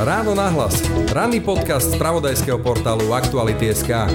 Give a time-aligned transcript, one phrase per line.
[0.00, 0.84] Ráno nahlas.
[1.14, 4.10] Ranný podcast z pravodajského portálu Aktuality.sk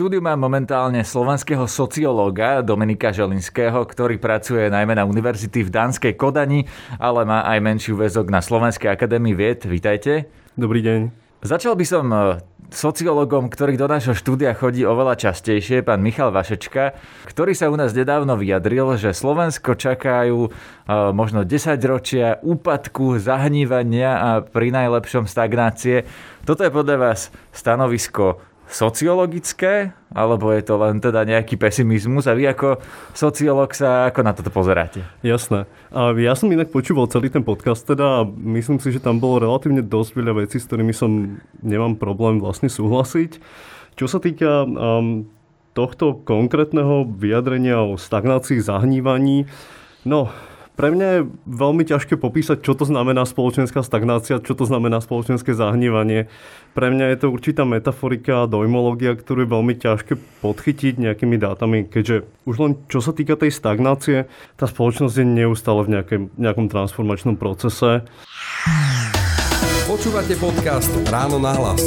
[0.00, 6.64] štúdiu mám momentálne slovenského sociológa Dominika Želinského, ktorý pracuje najmä na univerzity v Dánskej Kodani,
[6.96, 9.60] ale má aj menší väzok na Slovenskej akadémii vied.
[9.68, 10.24] Vítajte.
[10.56, 11.12] Dobrý deň.
[11.44, 12.40] Začal by som e,
[12.74, 16.98] sociológom, ktorý do nášho štúdia chodí oveľa častejšie, pán Michal Vašečka,
[17.30, 20.50] ktorý sa u nás nedávno vyjadril, že Slovensko čakajú e,
[21.14, 26.08] možno 10 ročia úpadku, zahnívania a pri najlepšom stagnácie.
[26.42, 32.46] Toto je podľa vás stanovisko sociologické, alebo je to len teda nejaký pesimizmus a vy
[32.46, 32.78] ako
[33.12, 35.02] sociológ sa ako na toto pozeráte?
[35.26, 35.66] Jasné.
[35.90, 39.42] A ja som inak počúval celý ten podcast teda a myslím si, že tam bolo
[39.42, 43.42] relatívne dosť veľa vecí, s ktorými som nemám problém vlastne súhlasiť.
[43.98, 45.26] Čo sa týka um,
[45.74, 49.50] tohto konkrétneho vyjadrenia o stagnácii, zahnívaní,
[50.06, 50.30] no
[50.80, 55.52] pre mňa je veľmi ťažké popísať, čo to znamená spoločenská stagnácia, čo to znamená spoločenské
[55.52, 56.32] zahnívanie.
[56.72, 61.84] Pre mňa je to určitá metaforika a dojmológia, ktorú je veľmi ťažké podchytiť nejakými dátami,
[61.84, 64.24] keďže už len čo sa týka tej stagnácie,
[64.56, 68.00] tá spoločnosť je neustále v nejakém, nejakom transformačnom procese.
[69.84, 71.84] Počúvate podcast Ráno na hlas.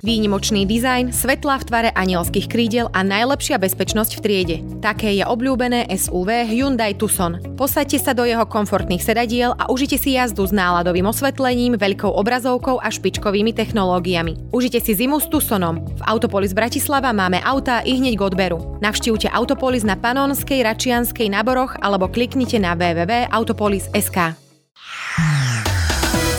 [0.00, 4.56] Výnimočný dizajn, svetlá v tvare anielských krídel a najlepšia bezpečnosť v triede.
[4.80, 7.36] Také je obľúbené SUV Hyundai Tucson.
[7.60, 12.80] Posaďte sa do jeho komfortných sedadiel a užite si jazdu s náladovým osvetlením, veľkou obrazovkou
[12.80, 14.56] a špičkovými technológiami.
[14.56, 15.84] Užite si zimu s Tucsonom.
[15.84, 18.80] V Autopolis Bratislava máme autá i hneď k odberu.
[18.80, 24.32] Navštívte Autopolis na Panonskej, Račianskej, Naboroch alebo kliknite na www.autopolis.sk.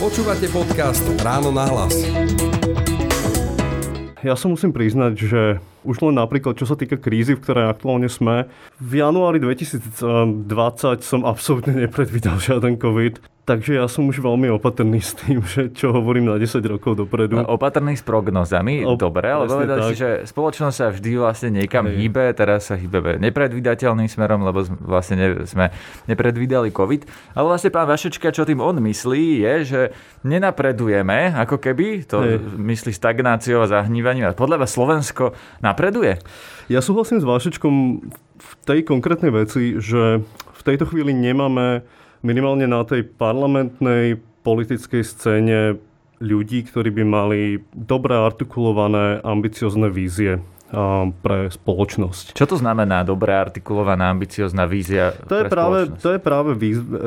[0.01, 1.93] Počúvate podcast Ráno na hlas
[4.21, 5.41] ja sa musím priznať, že
[5.81, 10.45] už len napríklad, čo sa týka krízy, v ktorej aktuálne sme, v januári 2020
[11.01, 13.41] som absolútne nepredvídal žiaden COVID.
[13.41, 17.41] Takže ja som už veľmi opatrný s tým, že čo hovorím na 10 rokov dopredu.
[17.41, 21.89] No, opatrný s prognozami, o, dobre, ale povedal si, že spoločnosť sa vždy vlastne niekam
[21.89, 21.95] Hej.
[21.97, 25.73] hýbe, teraz sa hýbe nepredvídateľným smerom, lebo vlastne ne, sme
[26.05, 27.33] nepredvídali COVID.
[27.33, 29.81] Ale vlastne pán Vašečka, čo tým on myslí, je, že
[30.21, 32.45] nenapredujeme, ako keby, to Hej.
[32.61, 34.29] myslí stagnáciou a zahnívaním.
[34.29, 35.33] A podľa vás Slovensko
[35.71, 36.19] napreduje?
[36.67, 37.75] Ja súhlasím s Vašečkom
[38.37, 41.87] v tej konkrétnej veci, že v tejto chvíli nemáme
[42.21, 45.81] minimálne na tej parlamentnej politickej scéne
[46.21, 47.41] ľudí, ktorí by mali
[47.73, 50.37] dobre artikulované, ambiciozne vízie
[51.25, 52.31] pre spoločnosť.
[52.31, 56.55] Čo to znamená dobrá artikulovaná, ambiciozná vízia to je pre práve, To je práve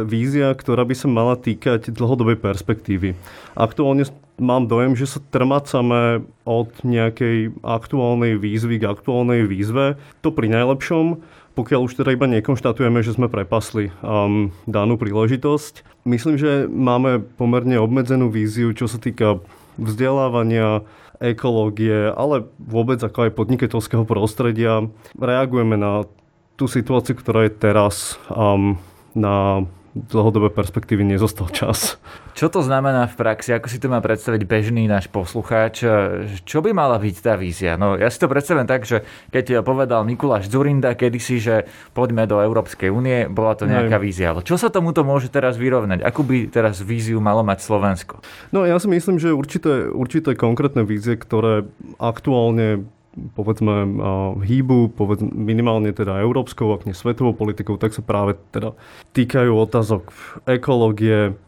[0.05, 3.17] vízia, ktorá by sa mala týkať dlhodobej perspektívy.
[3.57, 4.05] Aktuálne
[4.39, 10.01] mám dojem, že sa trmacame od nejakej aktuálnej výzvy k aktuálnej výzve.
[10.23, 11.23] To pri najlepšom
[11.55, 16.03] pokiaľ už teda iba nekonštatujeme, že sme prepasli um, danú príležitosť.
[16.03, 19.39] Myslím, že máme pomerne obmedzenú víziu, čo sa týka
[19.79, 20.83] vzdelávania,
[21.23, 24.91] ekológie, ale vôbec ako aj podnikateľského prostredia.
[25.15, 26.11] Reagujeme na
[26.59, 28.75] tú situáciu, ktorá je teraz um,
[29.15, 29.63] na
[29.95, 32.03] dlhodobé perspektívy nezostal čas.
[32.35, 33.55] Čo to znamená v praxi?
[33.55, 35.87] Ako si to má predstaviť bežný náš poslucháč?
[36.43, 37.79] Čo by mala byť tá vízia?
[37.79, 42.43] No ja si to predstavím tak, že keď povedal Mikuláš Zurinda kedysi, že poďme do
[42.43, 44.05] Európskej únie, bola to nejaká Nej.
[44.05, 44.35] vízia.
[44.35, 46.03] Ale čo sa tomuto môže teraz vyrovnať?
[46.03, 48.19] Akú by teraz víziu malo mať Slovensko?
[48.51, 51.71] No ja si myslím, že určité, určité konkrétne vízie, ktoré
[52.03, 52.83] aktuálne
[53.35, 53.75] povedzme
[54.43, 58.75] hýbu, povedzme, minimálne teda európskou, ak nie svetovou politikou, tak sa práve teda
[59.15, 60.11] týkajú otázok
[60.51, 61.39] ekológie,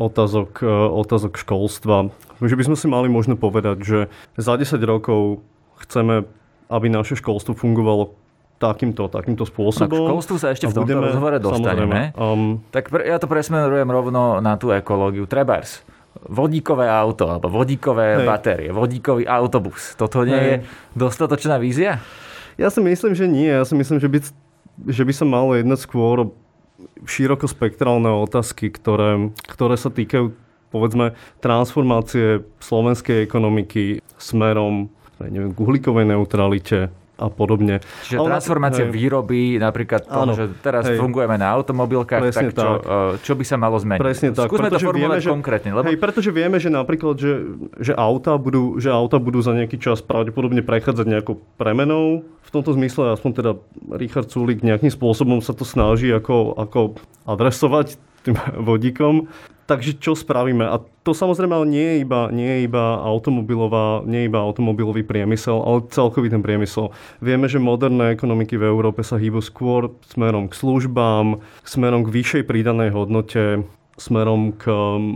[0.00, 2.08] otázok, e, otázok školstva.
[2.40, 3.98] Že by sme si mali možno povedať, že
[4.40, 5.44] za 10 rokov
[5.84, 6.24] chceme,
[6.72, 8.16] aby naše školstvo fungovalo
[8.60, 9.88] takýmto, takýmto spôsobom.
[9.88, 12.12] k školstvu sa ešte v tomto rozhovore dostaneme.
[12.16, 15.24] Um, tak ja to presmerujem rovno na tú ekológiu.
[15.24, 15.80] Trebárs
[16.28, 18.26] vodíkové auto alebo vodíkové Hej.
[18.26, 19.96] batérie, vodíkový autobus.
[19.96, 20.48] Toto nie Hej.
[20.48, 20.56] je
[20.96, 22.02] dostatočná vízia?
[22.60, 23.48] Ja si myslím, že nie.
[23.48, 24.18] Ja si myslím, že by,
[24.92, 26.28] že by sa malo jednať skôr
[27.08, 30.32] širokospektrálne otázky, ktoré, ktoré sa týkajú
[30.70, 34.92] povedzme transformácie slovenskej ekonomiky smerom
[35.28, 36.88] neviem, k uhlíkovej neutralite,
[37.20, 37.84] a podobne.
[38.08, 38.92] Čiže Ale transformácia hej.
[38.96, 40.96] výroby, napríklad to, že teraz hej.
[40.96, 43.20] fungujeme na automobilkách, Presne tak, čo, tak.
[43.20, 44.00] E, čo by sa malo zmeniť?
[44.00, 44.48] Presne tak.
[44.48, 45.70] Skúsme pretože to formulovať vieme, že, konkrétne.
[45.76, 45.86] Lebo...
[45.92, 47.32] Hej, pretože vieme, že napríklad, že,
[47.76, 52.24] že, auta budú, že auta budú za nejaký čas pravdepodobne prechádzať nejakou premenou.
[52.24, 53.50] V tomto zmysle aspoň teda
[54.00, 56.80] Richard Sulik nejakým spôsobom sa to snaží ako, ako
[57.28, 58.36] adresovať tým
[58.68, 59.28] vodíkom.
[59.70, 60.66] Takže čo spravíme?
[60.66, 65.06] A to samozrejme ale nie je iba, nie je iba automobilová, nie je iba automobilový
[65.06, 66.90] priemysel, ale celkový ten priemysel.
[67.22, 72.50] Vieme, že moderné ekonomiky v Európe sa hýbu skôr smerom k službám, smerom k vyššej
[72.50, 73.62] pridanej hodnote,
[73.94, 74.66] smerom k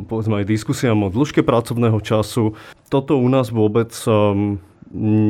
[0.07, 2.55] povedzme aj diskusiám o dĺžke pracovného času.
[2.95, 4.63] Toto u nás vôbec um,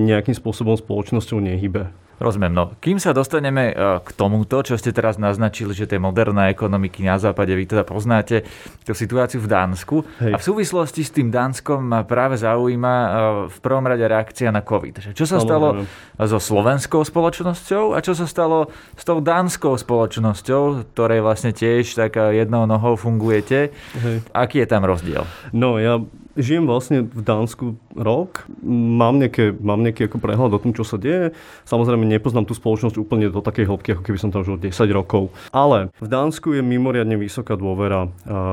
[0.04, 1.88] nejakým spôsobom spoločnosťou nehybe.
[2.22, 6.50] Rozumiem, no kým sa dostaneme e, k tomuto, čo ste teraz naznačili, že tie moderné
[6.54, 8.46] ekonomiky na západe, vy teda poznáte
[8.86, 10.32] tú situáciu v Dánsku Hej.
[10.32, 13.08] a v súvislosti s tým Dánskom ma práve zaujíma e,
[13.50, 15.14] v prvom rade reakcia na COVID.
[15.14, 15.82] Čo sa stalo
[16.14, 22.14] so slovenskou spoločnosťou a čo sa stalo s tou dánskou spoločnosťou, ktorej vlastne tiež tak
[22.14, 23.74] jednou nohou fungujete.
[23.98, 24.16] Hej.
[24.30, 25.26] Aký je tam rozdiel?
[25.50, 25.98] No ja
[26.34, 30.98] žijem vlastne v Dánsku rok, mám nejaké, mám nejaký ako prehľad o tom, čo sa
[30.98, 31.34] deje.
[31.66, 35.30] Samozrejme nepoznám tú spoločnosť úplne do takej hĺbky, ako keby som tam žil 10 rokov.
[35.54, 38.10] Ale v Dánsku je mimoriadne vysoká dôvera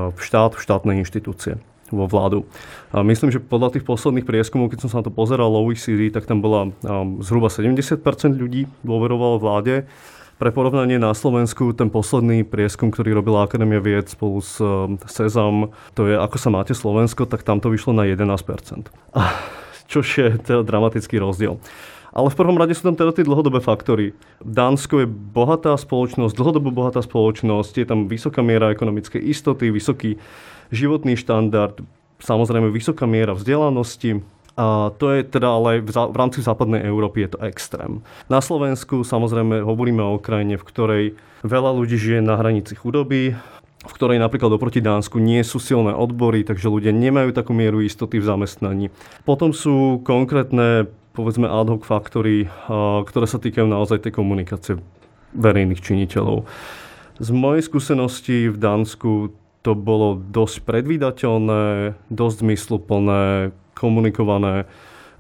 [0.10, 1.58] v štát, v štátne inštitúcie
[1.92, 2.48] vo vládu.
[2.96, 6.24] A myslím, že podľa tých posledných prieskumov, keď som sa na to pozeral OECD, tak
[6.24, 6.72] tam bola
[7.20, 8.00] zhruba 70%
[8.40, 9.84] ľudí dôverovalo vláde
[10.42, 14.58] pre porovnanie na Slovensku, ten posledný prieskum, ktorý robila Akadémia vied spolu s
[15.06, 18.90] Sezam, to je ako sa máte Slovensko, tak tam to vyšlo na 11%.
[19.86, 21.62] Čož je teda dramatický rozdiel.
[22.10, 24.18] Ale v prvom rade sú tam teda tie dlhodobé faktory.
[24.42, 30.18] Dánsko je bohatá spoločnosť, dlhodobo bohatá spoločnosť, je tam vysoká miera ekonomickej istoty, vysoký
[30.74, 31.78] životný štandard,
[32.18, 34.26] samozrejme vysoká miera vzdelanosti,
[34.62, 38.06] a to je teda ale v, rámci západnej Európy je to extrém.
[38.30, 41.04] Na Slovensku samozrejme hovoríme o krajine, v ktorej
[41.42, 43.34] veľa ľudí žije na hranici chudoby,
[43.82, 48.22] v ktorej napríklad oproti Dánsku nie sú silné odbory, takže ľudia nemajú takú mieru istoty
[48.22, 48.86] v zamestnaní.
[49.26, 50.86] Potom sú konkrétne,
[51.18, 52.46] povedzme, ad hoc faktory,
[53.10, 54.78] ktoré sa týkajú naozaj tej komunikácie
[55.34, 56.46] verejných činiteľov.
[57.18, 59.34] Z mojej skúsenosti v Dánsku
[59.66, 64.66] to bolo dosť predvídateľné, dosť zmysluplné, komunikované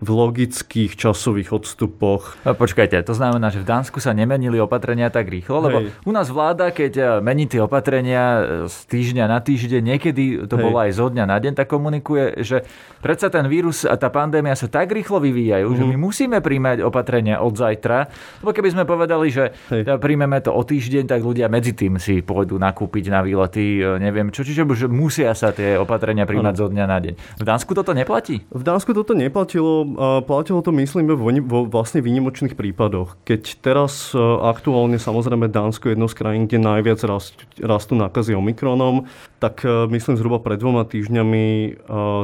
[0.01, 2.41] v logických časových odstupoch.
[2.41, 5.93] Počkajte, to znamená, že v Dánsku sa nemenili opatrenia tak rýchlo, lebo Hej.
[6.09, 10.57] u nás vláda, keď e, mení tie opatrenia e, z týždňa na týždeň, niekedy to
[10.57, 10.63] Hej.
[10.65, 12.65] bolo aj zo dňa na deň, tak komunikuje, že
[13.05, 15.77] predsa ten vírus a tá pandémia sa tak rýchlo vyvíjajú, mm.
[15.77, 16.01] že my mhm.
[16.01, 18.09] musíme príjmať opatrenia od zajtra,
[18.41, 20.01] lebo keby sme povedali, že Hej.
[20.01, 24.33] príjmeme to o týždeň, tak ľudia medzi tým si pôjdu nakúpiť na výlety, e, neviem
[24.33, 26.61] čo, čiže že musia sa tie opatrenia príjmať ano.
[26.65, 27.13] zo dňa na deň.
[27.37, 28.41] V Dánsku toto neplatí?
[28.49, 29.90] V Dánsku toto neplatilo
[30.25, 33.17] platilo to myslím vo, vlastne výnimočných prípadoch.
[33.23, 38.37] Keď teraz e, aktuálne samozrejme Dánsko je jednou z krajín, kde najviac rast, rastú nákazy
[38.37, 39.09] Omikronom,
[39.41, 41.69] tak e, myslím zhruba pred dvoma týždňami e,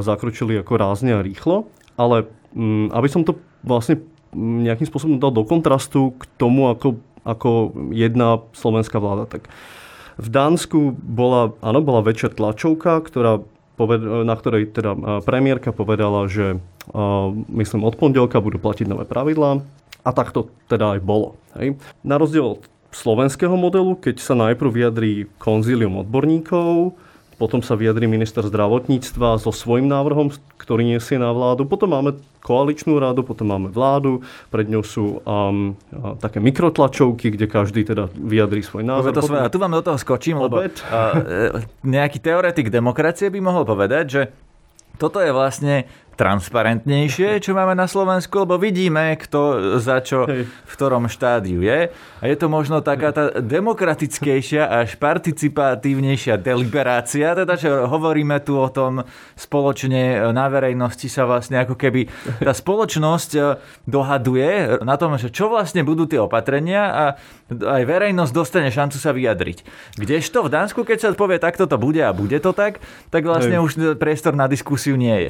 [0.05, 1.67] zakročili ako rázne a rýchlo.
[1.97, 4.03] Ale mm, aby som to vlastne
[4.37, 7.49] nejakým spôsobom dal do kontrastu k tomu, ako, ako
[7.95, 9.49] jedna slovenská vláda, tak
[10.17, 13.45] v Dánsku bola, áno, bola väčšia tlačovka, ktorá
[14.25, 16.57] na ktorej teda premiérka povedala, že
[17.51, 19.59] myslím od pondelka budú platiť nové pravidlá
[20.05, 21.35] a tak to teda aj bolo.
[21.59, 21.75] Hej.
[22.05, 22.61] Na rozdiel od
[22.95, 26.95] slovenského modelu, keď sa najprv vyjadrí konzílium odborníkov,
[27.37, 31.69] potom sa vyjadrí minister zdravotníctva so svojím návrhom, ktorý nesie na vládu.
[31.69, 35.77] Potom máme koaličnú radu, potom máme vládu, pred ňou sú um,
[36.17, 39.13] také mikrotlačovky, kde každý teda vyjadrí svoj názor.
[39.13, 39.53] To potom...
[39.53, 44.21] tu vám do toho skočím, lebo uh, nejaký teoretik demokracie by mohol povedať, že
[44.97, 45.85] toto je vlastne
[46.17, 51.93] transparentnejšie, čo máme na Slovensku, lebo vidíme, kto za čo v ktorom štádiu je.
[51.93, 58.67] A je to možno taká tá demokratickejšia až participatívnejšia deliberácia, teda že hovoríme tu o
[58.73, 59.05] tom
[59.37, 62.09] spoločne na verejnosti sa vlastne ako keby
[62.41, 63.41] tá spoločnosť e,
[63.85, 67.03] dohaduje na tom, že čo vlastne budú tie opatrenia a
[67.53, 69.63] aj verejnosť dostane šancu sa vyjadriť.
[70.01, 72.81] Kdežto v Dánsku, keď sa povie takto to bude a bude to tak,
[73.13, 75.29] tak vlastne už priestor na diskusiu nie je.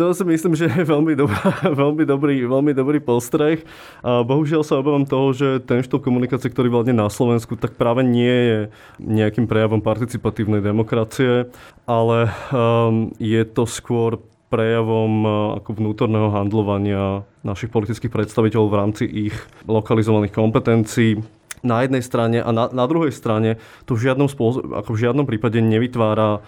[0.00, 1.52] To si myslím, že je veľmi, dobrá,
[1.84, 3.60] veľmi, dobrý, veľmi dobrý postreh.
[4.00, 8.00] A bohužiaľ sa obávam toho, že ten štýl komunikácie, ktorý vládne na Slovensku, tak práve
[8.00, 8.58] nie je
[9.04, 11.52] nejakým prejavom participatívnej demokracie,
[11.84, 14.16] ale um, je to skôr
[14.48, 21.20] prejavom uh, ako vnútorného handlovania našich politických predstaviteľov v rámci ich lokalizovaných kompetencií
[21.62, 23.56] na jednej strane a na, na druhej strane
[23.86, 26.42] to v žiadnom, spôsob, ako v žiadnom prípade nevytvára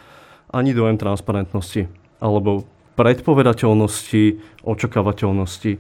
[0.51, 1.87] ani dojem transparentnosti
[2.19, 4.25] alebo predpovedateľnosti,
[4.65, 5.73] očakávateľnosti,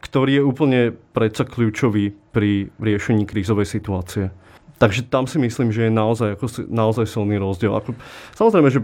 [0.00, 0.80] ktorý je úplne
[1.12, 4.30] predsa kľúčový pri riešení krízovej situácie.
[4.80, 7.76] Takže tam si myslím, že je naozaj, ako, naozaj silný rozdiel.
[7.76, 7.92] Ako,
[8.32, 8.80] samozrejme, že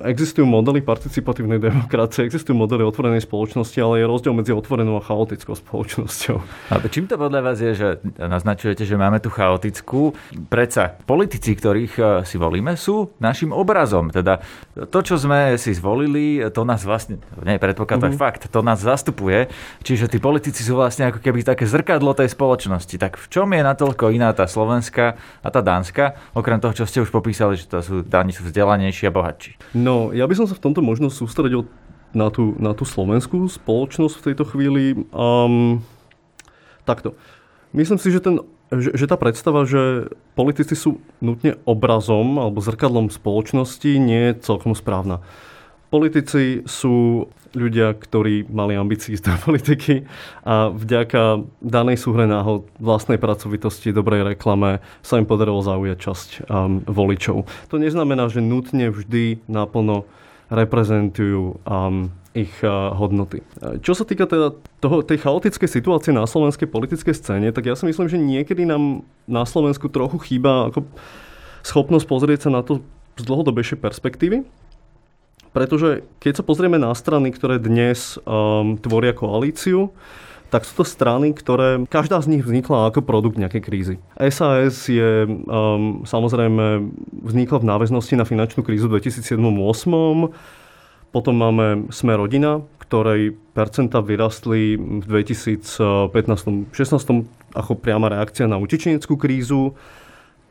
[0.00, 5.52] existujú modely participatívnej demokracie, existujú modely otvorenej spoločnosti, ale je rozdiel medzi otvorenou a chaotickou
[5.52, 6.36] spoločnosťou.
[6.72, 10.16] A čím to podľa vás je, že naznačujete, že máme tu chaotickú?
[10.48, 14.08] Predsa politici, ktorých e, si volíme, sú našim obrazom.
[14.08, 14.40] Teda
[14.88, 18.24] to, čo sme si zvolili, to nás vlastne, nie predpokladať mm-hmm.
[18.24, 19.52] fakt, to nás zastupuje.
[19.84, 22.96] Čiže tí politici sú vlastne ako keby také zrkadlo tej spoločnosti.
[22.96, 27.02] Tak v čom je natoľko iná tá slovenská a tá Dánska, okrem toho, čo ste
[27.02, 29.76] už popísali, že to sú, Dáni sú vzdelanejší a bohatší.
[29.76, 31.68] No, ja by som sa v tomto možno sústredil
[32.16, 34.82] na tú, na tú slovenskú spoločnosť v tejto chvíli.
[35.12, 35.84] Um,
[36.88, 37.18] takto.
[37.76, 38.40] Myslím si, že, ten,
[38.72, 44.72] že, že tá predstava, že politici sú nutne obrazom alebo zrkadlom spoločnosti, nie je celkom
[44.72, 45.20] správna.
[45.96, 47.24] Politici sú
[47.56, 50.04] ľudia, ktorí mali ambícií z politiky
[50.44, 56.84] a vďaka danej súhre náhod, vlastnej pracovitosti, dobrej reklame sa im podarilo zaujať časť um,
[56.84, 57.48] voličov.
[57.72, 60.04] To neznamená, že nutne vždy naplno
[60.52, 63.40] reprezentujú um, ich uh, hodnoty.
[63.80, 64.52] Čo sa týka teda
[64.84, 69.00] toho, tej chaotickej situácie na slovenskej politickej scéne, tak ja si myslím, že niekedy nám
[69.24, 70.84] na Slovensku trochu chýba ako
[71.64, 72.84] schopnosť pozrieť sa na to
[73.16, 74.44] z dlhodobejšej perspektívy
[75.56, 79.88] pretože keď sa pozrieme na strany, ktoré dnes um, tvoria koalíciu,
[80.52, 83.96] tak sú to strany, ktoré, každá z nich vznikla ako produkt nejakej krízy.
[84.20, 86.92] SAS je um, samozrejme
[87.24, 90.28] vznikla v náväznosti na finančnú krízu 2007-2008.
[91.08, 96.68] Potom máme Sme rodina, ktorej percenta vyrastli v 2015-16
[97.56, 99.72] ako priama reakcia na utečeneckú krízu.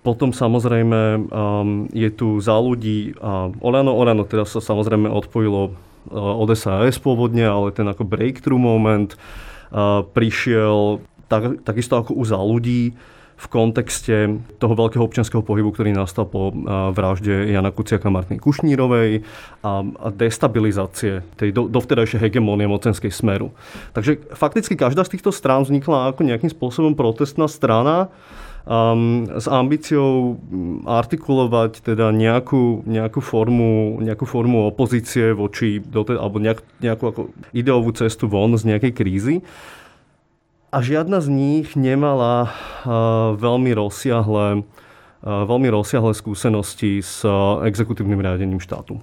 [0.06, 3.98] Potom samozrejme um, je tu za ľudí uh, Olano.
[3.98, 5.74] Olano teda sa samozrejme odpojilo uh,
[6.14, 12.38] od SAS pôvodne, ale ten ako breakthrough moment uh, prišiel tak, takisto ako u za
[12.38, 12.94] ľudí
[13.36, 16.56] v kontexte toho veľkého občianského pohybu, ktorý nastal po
[16.96, 19.28] vražde Jana Kuciaka a Martiny Kušnírovej
[19.60, 23.52] a, a destabilizácie tej do, dovtedajšej hegemónie mocenskej smeru.
[23.92, 28.08] Takže fakticky každá z týchto strán vznikla ako nejakým spôsobom protestná strana,
[28.66, 36.60] um, s ambíciou mm, artikulovať teda nejakú, nejakú, formu, nejakú formu opozície voči, alebo nejak,
[36.82, 37.22] nejakú ako
[37.54, 39.36] ideovú cestu von z nejakej krízy.
[40.76, 44.68] A žiadna z nich nemala uh, veľmi rozsiahle,
[45.24, 47.24] veľmi rozsiahle skúsenosti s
[47.64, 49.00] exekutívnym riadením štátu.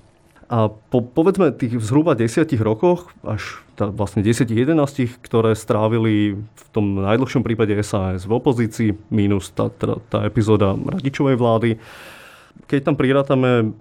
[0.52, 7.00] A po povedzme tých zhruba desiatich rokoch, až tá, vlastne 10-11, ktoré strávili v tom
[7.00, 11.80] najdlhšom prípade SAS v opozícii, minus tá, tá, tá epizóda radičovej vlády,
[12.68, 13.72] keď tam prirátame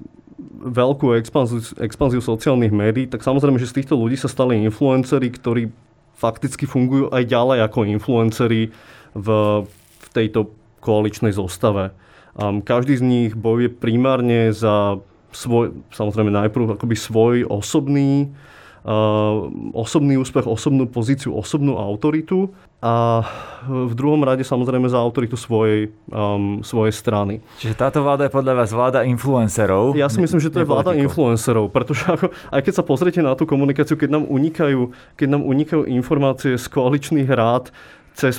[0.64, 5.68] veľkú expanziu, expanziu sociálnych médií, tak samozrejme, že z týchto ľudí sa stali influenceri, ktorí
[6.16, 8.72] fakticky fungujú aj ďalej ako influenceri
[9.12, 9.28] v,
[9.68, 11.92] v tejto koaličnej zostave.
[12.32, 18.32] Um, každý z nich bojuje primárne za svoj, samozrejme najprv akoby svoj osobný,
[18.84, 23.22] uh, osobný úspech, osobnú pozíciu, osobnú autoritu a
[23.70, 27.38] v druhom rade samozrejme za autoritu svojej, um, svojej strany.
[27.62, 29.94] Čiže táto vláda je podľa vás vláda influencerov?
[29.94, 33.38] Ja si myslím, že to je vláda influencerov, pretože ako, aj keď sa pozriete na
[33.38, 37.70] tú komunikáciu, keď nám unikajú, keď nám unikajú informácie z koaličných rád,
[38.12, 38.36] cez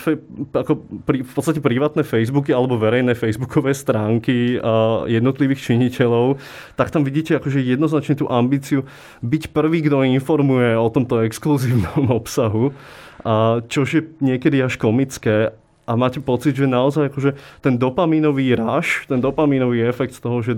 [0.52, 6.37] ako pri, v podstate privátne Facebooky alebo verejné Facebookové stránky a jednotlivých činiteľov,
[6.76, 8.85] tak tam vidíte akože jednoznačne tú ambíciu
[9.25, 12.76] byť prvý, kto informuje o tomto exkluzívnom obsahu,
[13.23, 15.55] a čož je niekedy až komické
[15.87, 17.31] a máte pocit, že naozaj akože
[17.62, 20.55] ten dopamínový rush, ten dopamínový efekt z toho, že,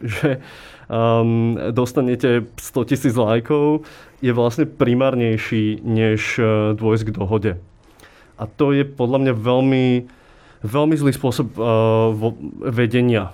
[0.00, 0.40] že
[0.88, 3.84] um, dostanete 100 tisíc lajkov,
[4.20, 7.52] je vlastne primárnejší, než uh, dôjsť k dohode.
[8.42, 9.86] A to je podľa mňa veľmi,
[10.66, 12.10] veľmi zlý spôsob uh,
[12.66, 13.30] vedenia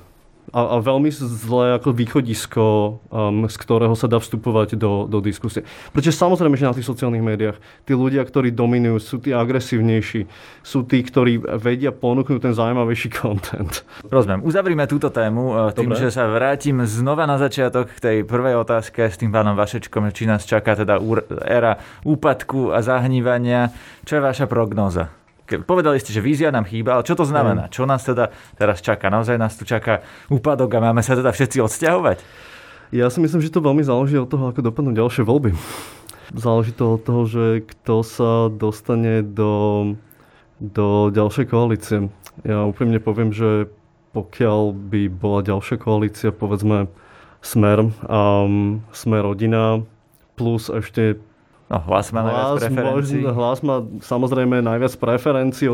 [0.52, 2.64] a, a veľmi zlé ako východisko,
[3.12, 5.64] um, z ktorého sa dá vstupovať do, do diskusie.
[5.92, 10.24] Pretože samozrejme, že na tých sociálnych médiách tí ľudia, ktorí dominujú, sú tí agresívnejší,
[10.64, 13.84] sú tí, ktorí vedia ponúknuť ten zaujímavejší content.
[14.08, 14.40] Rozumiem.
[14.44, 16.00] Uzavrime túto tému tým, Dobre.
[16.00, 20.24] že sa vrátim znova na začiatok k tej prvej otázke s tým pánom Vašečkom, či
[20.24, 20.96] nás čaká teda
[21.44, 21.76] éra
[22.06, 23.68] úpadku a zahnívania.
[24.08, 25.17] Čo je vaša prognóza?
[25.64, 27.66] Povedali ste, že vízia nám chýba, ale čo to znamená?
[27.68, 27.72] Mm.
[27.72, 29.08] Čo nás teda teraz čaká?
[29.08, 32.18] Naozaj nás tu čaká úpadok a máme sa teda všetci odsťahovať?
[32.92, 35.52] Ja si myslím, že to veľmi záleží od toho, ako dopadnú ďalšie voľby.
[36.32, 39.96] Záleží to od toho, že kto sa dostane do,
[40.60, 41.98] do ďalšej koalície.
[42.44, 43.68] Ja úprimne poviem, že
[44.12, 46.88] pokiaľ by bola ďalšia koalícia, povedzme
[47.44, 49.84] Smer, um, Smer rodina,
[50.34, 51.20] plus ešte
[51.68, 53.20] No, hlas má najviac preferencií.
[53.28, 55.68] Hlas má samozrejme najviac preferencií.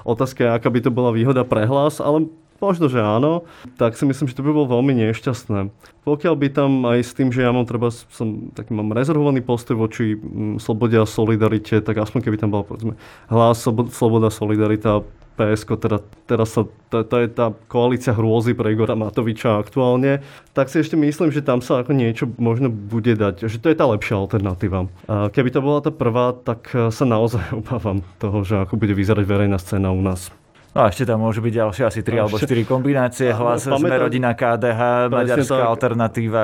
[0.00, 2.32] Otázka je, aká by to bola výhoda pre hlas, ale
[2.62, 3.44] Možno, že áno,
[3.76, 5.74] tak si myslím, že to by bolo veľmi nešťastné.
[6.06, 9.84] Pokiaľ by tam aj s tým, že ja mám treba, som taký mám rezervovaný postoj
[9.84, 12.94] voči mm, slobode a solidarite, tak aspoň keby tam bola povedzme
[13.28, 15.02] hlas, sloboda, solidarita,
[15.34, 15.98] PSK, teda,
[16.30, 20.22] teraz sa, to, to je tá koalícia hrôzy pre Igora Matoviča aktuálne,
[20.54, 23.76] tak si ešte myslím, že tam sa ako niečo možno bude dať, že to je
[23.78, 24.86] tá lepšia alternatíva.
[25.10, 29.24] A keby to bola tá prvá, tak sa naozaj obávam toho, že ako bude vyzerať
[29.26, 30.30] verejná scéna u nás.
[30.74, 33.30] No a ešte tam môžu byť ďalšie asi 3 alebo 4 kombinácie.
[33.30, 33.78] Hlas, pamätá...
[33.78, 36.40] sme rodina KDH, Maďarská tak, alternatíva,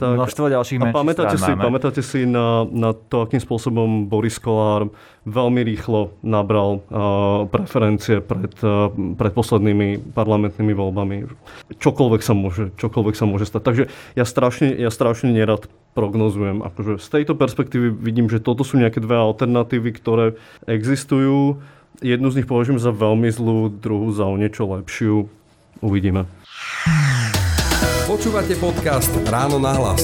[0.00, 1.64] množstvo ďalších menších pamätáte si, máme.
[1.68, 4.88] pamätáte si na, na to, akým spôsobom Boris Kolár
[5.28, 8.88] veľmi rýchlo nabral uh, preferencie pred, uh,
[9.20, 11.28] pred poslednými parlamentnými voľbami.
[11.76, 13.62] Čokoľvek sa môže, čokoľvek sa môže stať.
[13.68, 13.84] Takže
[14.16, 16.64] ja strašne, ja strašne nerad prognozujem.
[16.64, 21.60] Akože z tejto perspektívy vidím, že toto sú nejaké dve alternatívy, ktoré existujú
[22.02, 25.30] Jednu z nich považujem za veľmi zlú, druhú za o niečo lepšiu.
[25.78, 26.26] Uvidíme.
[28.10, 30.02] Počúvate podcast Ráno na hlas.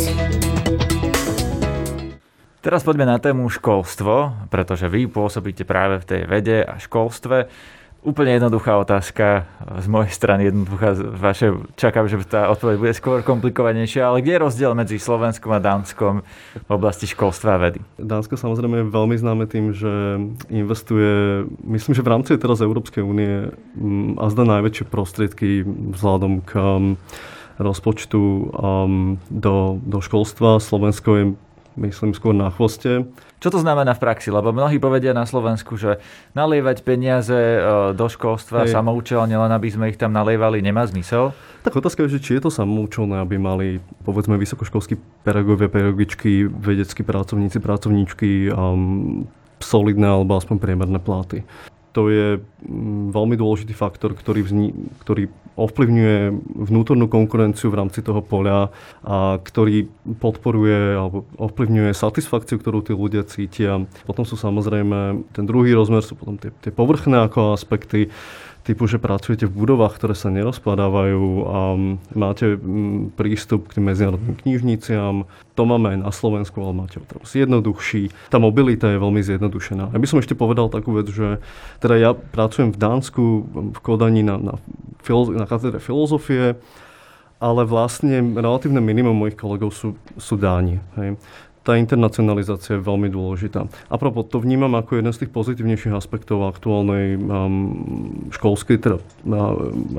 [2.61, 7.51] Teraz poďme na tému školstvo, pretože vy pôsobíte práve v tej vede a školstve.
[8.01, 9.45] Úplne jednoduchá otázka
[9.77, 14.45] z mojej strany, jednoduchá vaše, čakám, že tá odpoveď bude skôr komplikovanejšia, ale kde je
[14.49, 16.25] rozdiel medzi Slovenskom a Dánskom
[16.65, 17.85] v oblasti školstva a vedy?
[18.01, 20.17] Dánsko samozrejme je veľmi známe tým, že
[20.49, 26.57] investuje, myslím, že v rámci teraz Európskej únie mm, a zda najväčšie prostriedky vzhľadom k
[26.57, 26.93] mm,
[27.61, 30.57] rozpočtu um, do, do školstva.
[30.57, 31.25] Slovensko je
[31.77, 33.07] myslím skôr na chvoste.
[33.41, 34.29] Čo to znamená v praxi?
[34.29, 35.97] Lebo mnohí povedia na Slovensku, že
[36.37, 37.59] nalievať peniaze e,
[37.97, 38.77] do školstva Hej.
[38.77, 41.33] samoučelne, len aby sme ich tam nalievali, nemá zmysel?
[41.65, 47.01] Tak otázka je, že či je to samoučelné, aby mali povedzme vysokoškolskí pedagógovia, pedagogičky, vedeckí
[47.01, 49.25] pracovníci, pracovníčky um,
[49.57, 51.41] solidné alebo aspoň priemerné platy
[51.91, 56.17] to je mm, veľmi dôležitý faktor, ktorý, vzni, ktorý ovplyvňuje
[56.71, 58.73] vnútornú konkurenciu v rámci toho poľa
[59.05, 59.91] a ktorý
[60.23, 63.85] podporuje alebo ovplyvňuje satisfakciu, ktorú tí ľudia cítia.
[64.09, 68.09] Potom sú samozrejme, ten druhý rozmer sú potom tie, tie povrchné ako aspekty,
[68.63, 71.59] typu, že pracujete v budovách, ktoré sa nerozpadávajú a
[72.13, 75.25] máte mm, prístup k tým medzinárodným knižniciam.
[75.57, 78.13] To máme aj na Slovensku, ale máte ho teraz jednoduchší.
[78.29, 79.93] Tá mobilita je veľmi zjednodušená.
[79.93, 81.41] Ja by som ešte povedal takú vec, že
[81.81, 83.25] teda ja pracujem v Dánsku,
[83.77, 84.55] v Kodani na, na,
[85.35, 86.61] na katedre filozofie,
[87.41, 90.77] ale vlastne relatívne minimum mojich kolegov sú, sú Dáni.
[91.01, 91.17] Hej
[91.61, 93.69] tá internacionalizácia je veľmi dôležitá.
[93.93, 99.05] A propos, to vnímam ako jeden z tých pozitívnejších aspektov aktuálnej um, školskej, teda uh,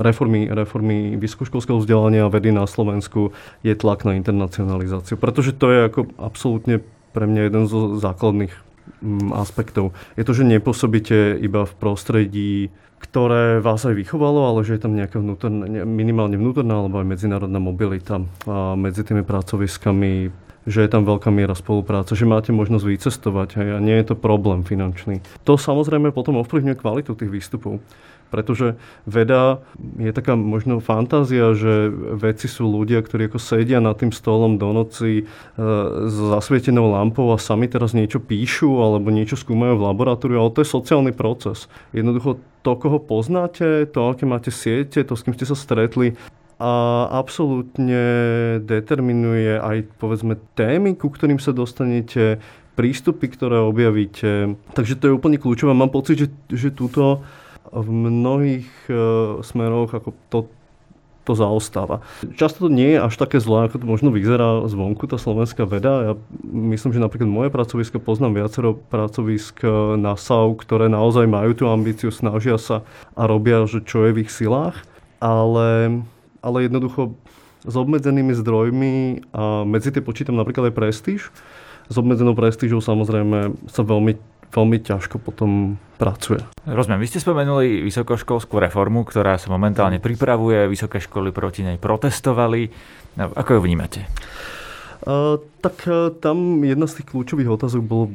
[0.02, 3.30] reformy, reformy vysokoškolského vzdelania a vedy na Slovensku
[3.62, 5.14] je tlak na internacionalizáciu.
[5.14, 6.82] Pretože to je ako absolútne
[7.14, 8.52] pre mňa jeden zo základných
[8.98, 9.94] um, aspektov.
[10.18, 14.94] Je to, že nepôsobíte iba v prostredí ktoré vás aj vychovalo, ale že je tam
[14.94, 20.30] nejaká vnútorná, minimálne vnútorná alebo aj medzinárodná mobilita a medzi tými pracoviskami
[20.66, 24.16] že je tam veľká miera spolupráce, že máte možnosť vycestovať hej, a nie je to
[24.18, 25.22] problém finančný.
[25.46, 27.82] To samozrejme potom ovplyvňuje kvalitu tých výstupov.
[28.32, 29.60] Pretože veda
[30.00, 34.72] je taká možno fantázia, že vedci sú ľudia, ktorí ako sedia nad tým stolom do
[34.72, 35.24] noci e,
[36.08, 40.64] s zasvietenou lampou a sami teraz niečo píšu alebo niečo skúmajú v laboratóriu, ale to
[40.64, 41.68] je sociálny proces.
[41.92, 46.16] Jednoducho to, koho poznáte, to, aké máte siete, to, s kým ste sa stretli,
[46.62, 46.72] a
[47.10, 47.98] absolútne
[48.62, 52.38] determinuje aj povedzme témy, ku ktorým sa dostanete,
[52.78, 54.54] prístupy, ktoré objavíte.
[54.72, 55.74] Takže to je úplne kľúčové.
[55.74, 57.20] Mám pocit, že, že túto
[57.72, 60.38] v mnohých uh, smeroch ako to,
[61.24, 62.04] to zaostáva.
[62.36, 65.92] Často to nie je až také zlé, ako to možno vyzerá zvonku, tá slovenská veda.
[66.04, 66.14] Ja
[66.46, 69.66] myslím, že napríklad moje pracovisko, poznám viacero pracovisk
[69.98, 72.86] na SAU, ktoré naozaj majú tú ambíciu, snažia sa
[73.18, 74.78] a robia, že čo je v ich silách.
[75.22, 76.02] Ale
[76.42, 77.16] ale jednoducho
[77.62, 78.94] s obmedzenými zdrojmi
[79.30, 81.20] a medzi tie počítam napríklad aj prestíž.
[81.86, 84.18] S obmedzenou prestížou samozrejme sa veľmi,
[84.50, 86.42] veľmi ťažko potom pracuje.
[86.66, 92.70] Rozumiem, vy ste spomenuli vysokoškolskú reformu, ktorá sa momentálne pripravuje, vysoké školy proti nej protestovali.
[93.14, 94.10] No, ako ju vnímate?
[95.58, 98.14] Tak e, tam jedna z tých kľúčových otázok bol,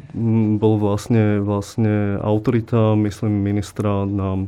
[0.55, 4.47] bol vlastne, vlastne autorita, myslím, ministra na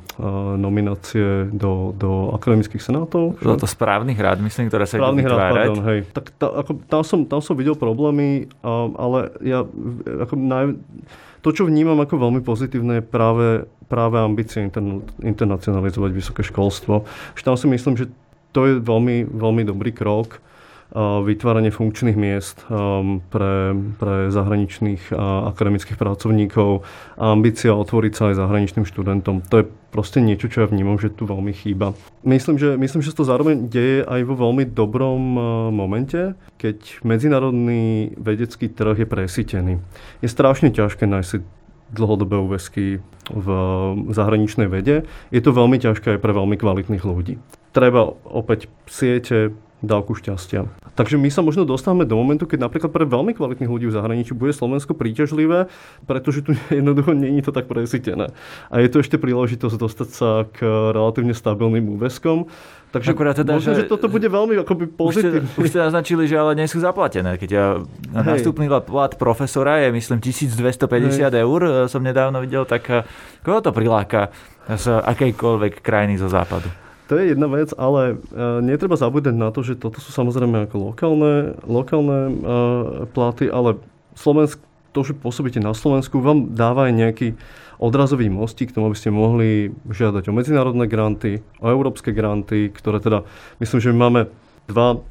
[0.56, 3.36] nominácie do, do akademických senátov.
[3.40, 6.00] Bolo to správnych rád, myslím, ktoré sa správnych rád, pardon, hej.
[6.16, 8.48] Tak tá, ako, tam, som, tam som videl problémy,
[8.96, 9.68] ale ja
[10.24, 10.80] ako naj,
[11.40, 17.08] to, čo vnímam ako veľmi pozitívne, je práve, práve ambície interna, internacionalizovať vysoké školstvo.
[17.36, 18.06] Že tam si myslím, že
[18.52, 20.44] to je veľmi, veľmi dobrý krok
[20.98, 22.66] vytváranie funkčných miest
[23.30, 23.54] pre,
[24.02, 25.14] pre zahraničných
[25.54, 26.82] akademických pracovníkov
[27.22, 29.46] a ambícia otvoriť sa aj zahraničným študentom.
[29.54, 31.94] To je proste niečo, čo ja vnímam, že tu veľmi chýba.
[32.26, 35.22] Myslím, že, myslím, že to zároveň deje aj vo veľmi dobrom
[35.70, 39.74] momente, keď medzinárodný vedecký trh je presítený.
[40.26, 41.38] Je strašne ťažké nájsť si
[41.90, 43.48] dlhodobé úvesky v
[44.10, 45.06] zahraničnej vede.
[45.30, 47.38] Je to veľmi ťažké aj pre veľmi kvalitných ľudí.
[47.74, 50.68] Treba opäť siete, dávku šťastia.
[51.00, 54.36] Takže my sa možno dostávame do momentu, keď napríklad pre veľmi kvalitných ľudí v zahraničí
[54.36, 55.72] bude Slovensko príťažlivé,
[56.04, 58.36] pretože tu jednoducho není to tak presítené.
[58.68, 62.52] A je to ešte príležitosť dostať sa k relatívne stabilným úveskom.
[62.90, 65.46] Takže Akurát teda, možno, že, že toto bude veľmi akoby pozitívne.
[65.46, 67.38] Už ste, už ste naznačili, že ale nie sú zaplatené.
[67.38, 67.78] Keď ja
[68.10, 71.38] nastupný plat profesora je myslím 1250 Hej.
[71.38, 73.06] eur, e, som nedávno videl, tak e,
[73.46, 74.34] koho to priláka
[74.66, 76.89] z akejkoľvek krajiny zo západu?
[77.10, 80.94] To je jedna vec, ale uh, netreba zabúdať na to, že toto sú samozrejme ako
[80.94, 82.32] lokálne, lokálne uh,
[83.10, 83.82] platy, ale
[84.14, 84.62] Slovensk,
[84.94, 87.28] to, že pôsobíte na Slovensku, vám dáva aj nejaký
[87.82, 93.02] odrazový mostík k tomu, aby ste mohli žiadať o medzinárodné granty, o európske granty, ktoré
[93.02, 93.26] teda,
[93.58, 94.22] myslím, že my máme
[94.70, 95.02] dva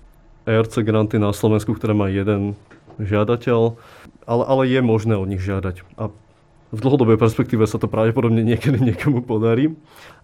[0.46, 2.54] ERC granty na Slovensku, ktoré má jeden
[3.00, 3.74] žiadateľ,
[4.28, 5.82] ale, ale je možné od nich žiadať.
[5.98, 6.12] A
[6.68, 9.72] v dlhodobej perspektíve sa to pravdepodobne niekedy niekomu podarí.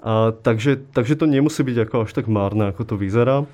[0.04, 3.48] A, takže, takže to nemusí byť ako až tak márne, ako to vyzerá.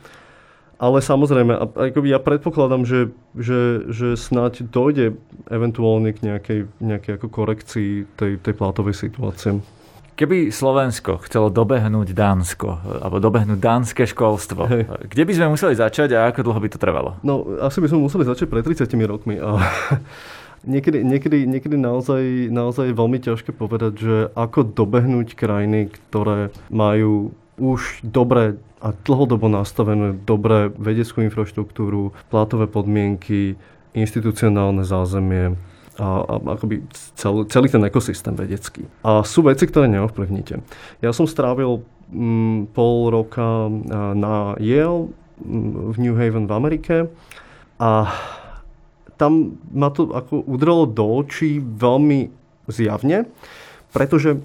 [0.80, 5.20] Ale samozrejme, akoby ja predpokladám, že, že, že snáď dojde
[5.52, 9.60] eventuálne k nejakej, nejakej ako korekcii tej, tej plátovej situácie.
[10.16, 14.82] Keby Slovensko chcelo dobehnúť Dánsko, alebo dobehnúť dánske školstvo, Hej.
[15.08, 17.16] kde by sme museli začať a ako dlho by to trvalo?
[17.24, 19.36] No, asi by sme museli začať pred 30 rokmi.
[19.40, 19.60] A
[20.64, 28.00] niekedy, niekedy, niekedy naozaj, naozaj veľmi ťažké povedať, že ako dobehnúť krajiny, ktoré majú už
[28.04, 33.60] dobre a dlhodobo nastavenú dobré vedeckú infraštruktúru, plátové podmienky,
[33.92, 35.60] institucionálne zázemie
[36.00, 36.80] a, a akoby
[37.12, 38.88] celý, celý ten ekosystém vedecký.
[39.04, 40.64] A sú veci, ktoré neovplyvníte.
[41.04, 43.68] Ja som strávil mm, pol roka
[44.16, 45.12] na Yale
[45.44, 46.96] v New Haven v Amerike
[47.76, 48.08] a
[49.20, 52.32] tam ma to ako udrelo do očí veľmi
[52.72, 53.28] zjavne,
[53.92, 54.40] pretože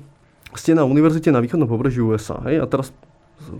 [0.51, 2.43] ste na univerzite na východnom pobreží USA.
[2.43, 2.91] Hej, a teraz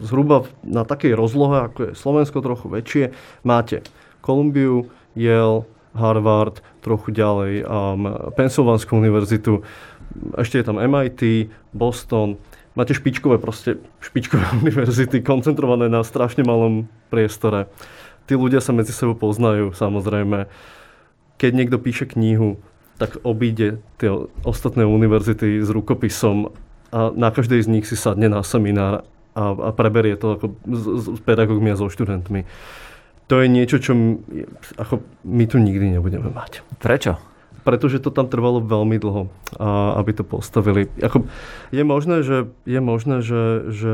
[0.04, 3.16] zhruba na takej rozlohe, ako je Slovensko trochu väčšie,
[3.48, 3.80] máte
[4.20, 5.64] Kolumbiu, Yale,
[5.96, 9.64] Harvard, trochu ďalej, um, Pensylvánsku univerzitu,
[10.36, 12.36] ešte je tam MIT, Boston,
[12.76, 17.72] máte špičkové, proste špičkové univerzity, koncentrované na strašne malom priestore.
[18.28, 20.50] Tí ľudia sa medzi sebou poznajú, samozrejme
[21.38, 22.60] keď niekto píše knihu,
[22.96, 24.12] tak obíde tie
[24.48, 26.56] ostatné univerzity s rukopisom
[26.96, 29.04] a na každej z nich si sadne na seminár
[29.36, 30.84] a, a preberie to ako s,
[31.20, 32.48] s pedagógmi a so študentmi.
[33.28, 34.48] To je niečo, čo my,
[34.80, 36.64] ako my tu nikdy nebudeme mať.
[36.80, 37.20] Prečo?
[37.66, 40.88] Pretože to tam trvalo veľmi dlho, a, aby to postavili.
[41.02, 41.26] Ako,
[41.74, 43.94] je možné, že, je možné, že, že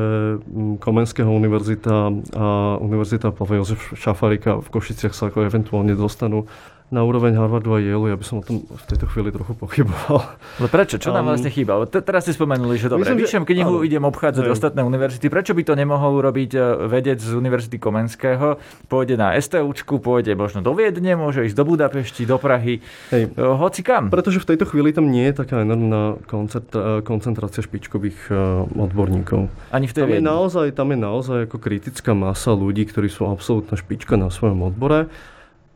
[0.84, 2.45] Komenského univerzita a
[2.84, 6.45] Univerzita Pavla Jozef Šafarika v Košiciach sa ako eventuálne dostanú
[6.91, 10.27] na úroveň Harvardu a Yale, ja by som o tom v tejto chvíli trochu pochyboval.
[10.60, 10.99] Ale prečo?
[10.99, 11.80] Čo nám um, vlastne chýba?
[11.88, 14.51] Te, teraz ste spomenuli, že dobre, myslím, vyššem knihu, áno, idem obchádzať hej.
[14.51, 15.32] ostatné univerzity.
[15.32, 16.60] Prečo by to nemohol urobiť e,
[16.91, 18.60] vedec z Univerzity Komenského?
[18.91, 22.84] Pôjde na STUčku, pôjde možno do Viedne, môže ísť do Budapešti, do Prahy,
[23.15, 23.32] hej.
[23.32, 24.12] E, hoci kam.
[24.12, 28.27] Pretože v tejto chvíli tam nie je taká enormná e, koncentrácia špičkových
[28.75, 29.47] odborníkov.
[29.71, 33.32] Ani v tej tam je, naozaj, tam je naozaj ako kritická masa ľudí, ktorí sú
[33.32, 35.08] absolútna špička na svojom odbore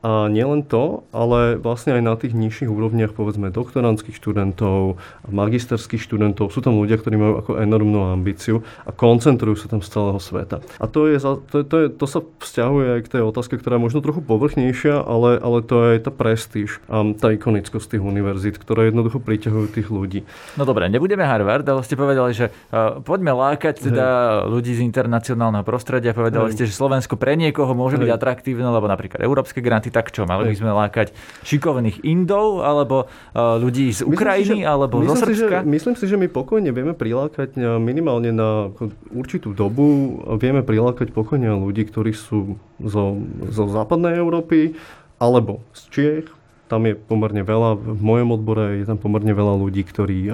[0.06, 6.54] a nielen to, ale vlastne aj na tých nižších úrovniach, povedzme doktorantských študentov, magisterských študentov,
[6.54, 10.62] sú tam ľudia, ktorí majú ako enormnú ambíciu a koncentrujú sa tam z celého sveta.
[10.78, 11.18] A to, je,
[11.50, 15.02] to, to, je, to sa vzťahuje aj k tej otázke, ktorá je možno trochu povrchnejšia,
[15.02, 19.90] ale, ale to je tá prestíž a tá ikonickosť tých univerzít, ktoré jednoducho priťahujú tých
[19.90, 20.22] ľudí.
[20.54, 24.54] No dobre, nebudeme Harvard, ale ste povedali, že uh, poďme lákať teda Hej.
[24.54, 26.14] ľudí z internacionálneho prostredia.
[26.14, 26.62] Povedali Hej.
[26.62, 28.06] ste, že Slovensko pre niekoho môže Hej.
[28.06, 30.28] byť atraktívne, lebo napríklad európske granty tak čo?
[30.28, 31.16] Mali by sme lákať
[31.48, 35.48] šikovných Indov, alebo uh, ľudí z Ukrajiny, myslím, že, alebo myslím zo Srbska?
[35.48, 38.76] Si, že, myslím si, že my pokojne vieme prilákať e, minimálne na
[39.16, 44.76] určitú dobu, vieme prilákať pokojne ľudí, ktorí sú zo, zo západnej Európy,
[45.16, 46.28] alebo z Čiech,
[46.66, 50.34] tam je pomerne veľa, v mojom odbore je tam pomerne veľa ľudí, ktorí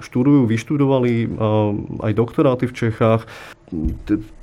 [0.00, 1.28] študujú, vyštudovali
[2.00, 3.28] aj doktoráty v Čechách.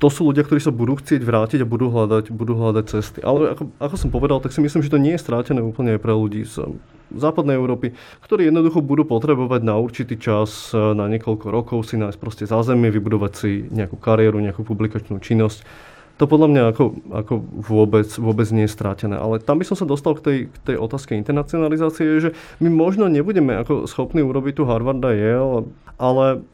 [0.02, 3.22] To sú ľudia, ktorí sa budú chcieť vrátiť a budú hľadať, budú hľadať cesty.
[3.22, 6.02] Ale ako, ako som povedal, tak si myslím, že to nie je strátené úplne aj
[6.02, 6.74] pre ľudí z
[7.14, 7.94] západnej Európy,
[8.26, 12.90] ktorí jednoducho budú potrebovať na určitý čas, uh, na niekoľko rokov si nájsť proste zázemie,
[12.90, 15.62] vybudovať si nejakú kariéru, nejakú publikačnú činnosť
[16.20, 16.84] to podľa mňa ako,
[17.16, 19.16] ako vôbec, vôbec nie je stratené.
[19.16, 23.08] Ale tam by som sa dostal k tej, k tej otázke internacionalizácie, že my možno
[23.08, 26.44] nebudeme ako schopní urobiť tu Harvard a Yale, ale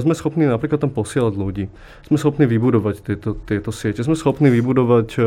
[0.00, 1.64] sme schopní napríklad tam posielať ľudí.
[2.06, 4.06] Sme schopní vybudovať tieto, tieto siete.
[4.06, 5.18] Sme schopní vybudovať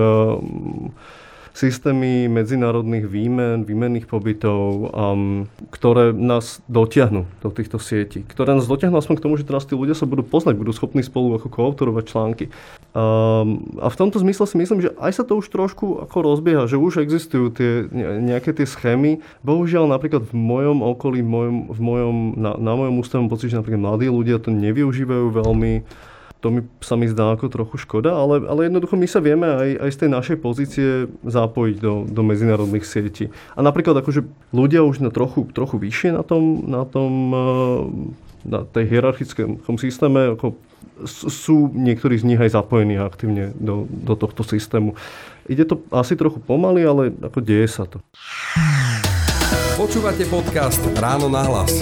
[1.54, 8.26] systémy medzinárodných výmen, výmenných pobytov, um, ktoré nás dotiahnu do týchto sietí.
[8.26, 11.06] Ktoré nás dotiahnu aspoň k tomu, že teraz tí ľudia sa budú poznať, budú schopní
[11.06, 12.46] spolu ako koautorovať články.
[12.98, 16.66] Um, a v tomto zmysle si myslím, že aj sa to už trošku ako rozbieha,
[16.66, 17.86] že už existujú tie,
[18.18, 19.22] nejaké tie schémy.
[19.46, 23.62] Bohužiaľ napríklad v mojom okolí, v mojom, v mojom, na, na mojom ústavom pocit, že
[23.62, 25.74] napríklad mladí ľudia to nevyužívajú veľmi
[26.44, 29.70] to mi, sa mi zdá ako trochu škoda, ale, ale jednoducho my sa vieme aj,
[29.80, 30.90] aj z tej našej pozície
[31.24, 33.32] zapojiť do, do medzinárodných sietí.
[33.56, 38.68] A napríklad akože ľudia už na trochu, trochu vyššie na tom, na tom eh, na
[38.68, 40.60] tej hierarchickom systéme, ako
[41.08, 45.00] sú niektorí z nich aj zapojení aktívne do, do tohto systému.
[45.48, 48.04] Ide to asi trochu pomaly, ale ako deje sa to.
[49.80, 51.82] Počúvate podcast Ráno na hlas.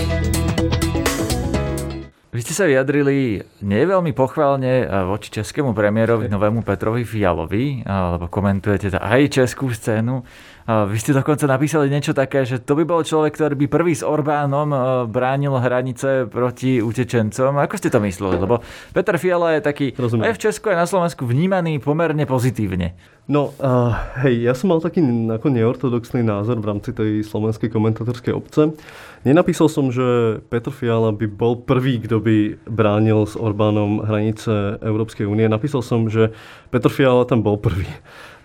[2.32, 8.96] Vy ste sa vyjadrili nie veľmi pochválne voči českému premiérovi novému Petrovi Fialovi, lebo komentujete
[8.96, 10.24] aj českú scénu.
[10.64, 14.08] Vy ste dokonca napísali niečo také, že to by bol človek, ktorý by prvý s
[14.08, 14.72] Orbánom
[15.12, 17.60] bránil hranice proti utečencom.
[17.60, 18.40] Ako ste to mysleli?
[18.40, 18.64] Lebo
[18.96, 20.32] Petr Fiala je taký Rozumiem.
[20.32, 22.96] aj v Česku, aj na Slovensku vnímaný pomerne pozitívne.
[23.30, 23.94] No, uh,
[24.26, 28.74] hej, ja som mal taký ako neortodoxný názor v rámci tej slovenskej komentatorskej obce.
[29.22, 35.30] Nenapísal som, že Petr Fiala by bol prvý, kto by bránil s Orbánom hranice Európskej
[35.30, 35.46] únie.
[35.46, 36.34] Napísal som, že
[36.74, 37.86] Petr Fiala tam bol prvý.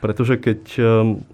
[0.05, 1.25] Pretože keď um,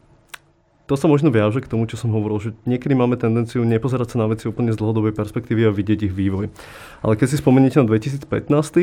[0.93, 4.21] to sa možno viaže k tomu, čo som hovoril, že niekedy máme tendenciu nepozerať sa
[4.21, 6.53] na veci úplne z dlhodobej perspektívy a vidieť ich vývoj.
[7.01, 8.29] Ale keď si spomeniete na 2015,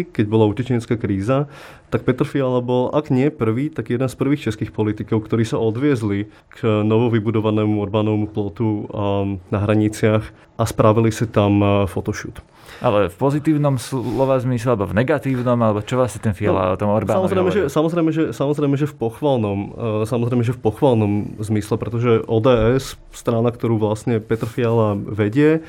[0.10, 1.46] keď bola utečenská kríza,
[1.94, 5.62] tak Petr Fiala bol, ak nie prvý, tak jeden z prvých českých politikov, ktorí sa
[5.62, 10.26] odviezli k novovybudovanému Orbánovmu plotu um, na hraniciach
[10.58, 12.42] a spravili si tam uh, photoshoot.
[12.80, 16.80] Ale v pozitívnom slova zmysle, alebo v negatívnom, alebo čo vlastne ten Fiala no, o
[16.80, 21.36] tom Orbánovi samozrejme, že, samozrejme, že, samozrejme, že v pochvalnom, uh, samozrejme, že v pochvalnom
[21.44, 25.60] zmysle, pretože ODS, strana, ktorú vlastne Petr Fiala vedie,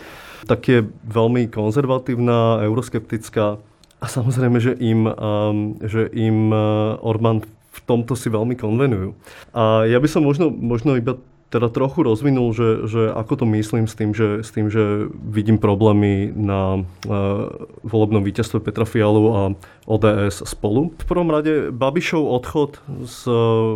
[0.46, 3.58] tak je veľmi konzervatívna, euroskeptická
[4.00, 9.14] a samozrejme, že im, um, že im uh, Orbán v tomto si veľmi konvenujú.
[9.54, 11.14] A ja by som možno, možno iba
[11.50, 15.58] teda trochu rozvinul, že, že ako to myslím s tým, že, s tým, že vidím
[15.58, 17.50] problémy na uh,
[17.82, 19.42] volebnom víťazstve Petra Fialu a
[19.90, 20.94] ODS spolu.
[20.94, 23.26] V prvom rade Babišov odchod z,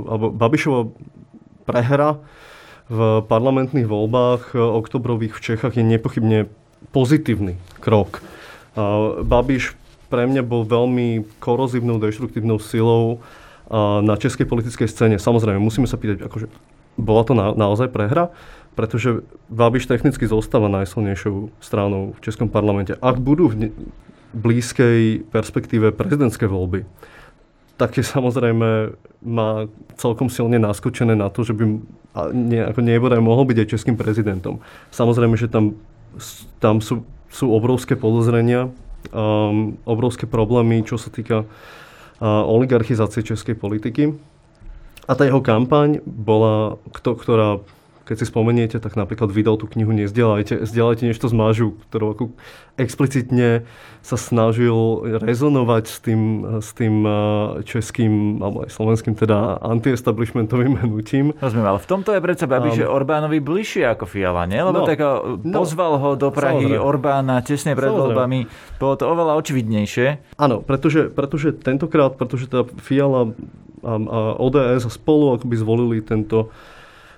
[0.07, 0.95] alebo Babišova
[1.67, 2.23] prehra
[2.87, 6.47] v parlamentných voľbách oktobrových v Čechách je nepochybne
[6.95, 8.23] pozitívny krok.
[8.79, 9.75] Uh, Babiš
[10.15, 13.19] pre mňa bol veľmi korozívnou, deštruktívnou silou
[14.05, 15.17] na českej politickej scéne.
[15.19, 16.47] Samozrejme, musíme sa pýtať, akože
[16.97, 18.31] bola to na, naozaj prehra,
[18.75, 22.99] pretože Babiš technicky zostáva najsilnejšou stranou v Českom parlamente.
[22.99, 23.71] Ak budú v
[24.35, 26.83] blízkej perspektíve prezidentské voľby,
[27.75, 29.67] tak je samozrejme má
[29.99, 31.65] celkom silne naskočené na to, že by
[32.35, 34.63] ne, ako nebodaj mohol byť aj českým prezidentom.
[34.95, 35.75] Samozrejme, že tam,
[36.63, 38.71] tam sú, sú obrovské podozrenia,
[39.11, 44.15] um, obrovské problémy, čo sa týka uh, oligarchizácie českej politiky.
[45.05, 47.61] A tá jeho kampaň bola, ktorá
[48.05, 52.25] keď si spomeniete, tak napríklad vydal tú knihu Nezdielajte, zdieľajte niečo z mážu, ktorú ako
[52.77, 53.65] explicitne
[54.05, 54.77] sa snažil
[55.25, 56.21] rezonovať s tým,
[56.61, 57.15] s tým eh,
[57.65, 61.33] českým, alebo aj slovenským teda anti-establishmentovým hnutím.
[61.41, 64.61] Rozumiem, ale v tomto je predsa Babi, um, že Orbánovi bližšie ako Fiala, nie?
[64.61, 65.09] Lebo no, tak eh,
[65.41, 66.85] no, pozval ho do Prahy samozrejme.
[66.85, 68.39] Orbána tesne pred voľbami.
[68.77, 70.37] Bolo to oveľa očividnejšie.
[70.37, 73.33] Áno, pretože, pretože tentokrát, pretože tá Fiala
[73.85, 76.53] a, a ODS spolu akoby zvolili tento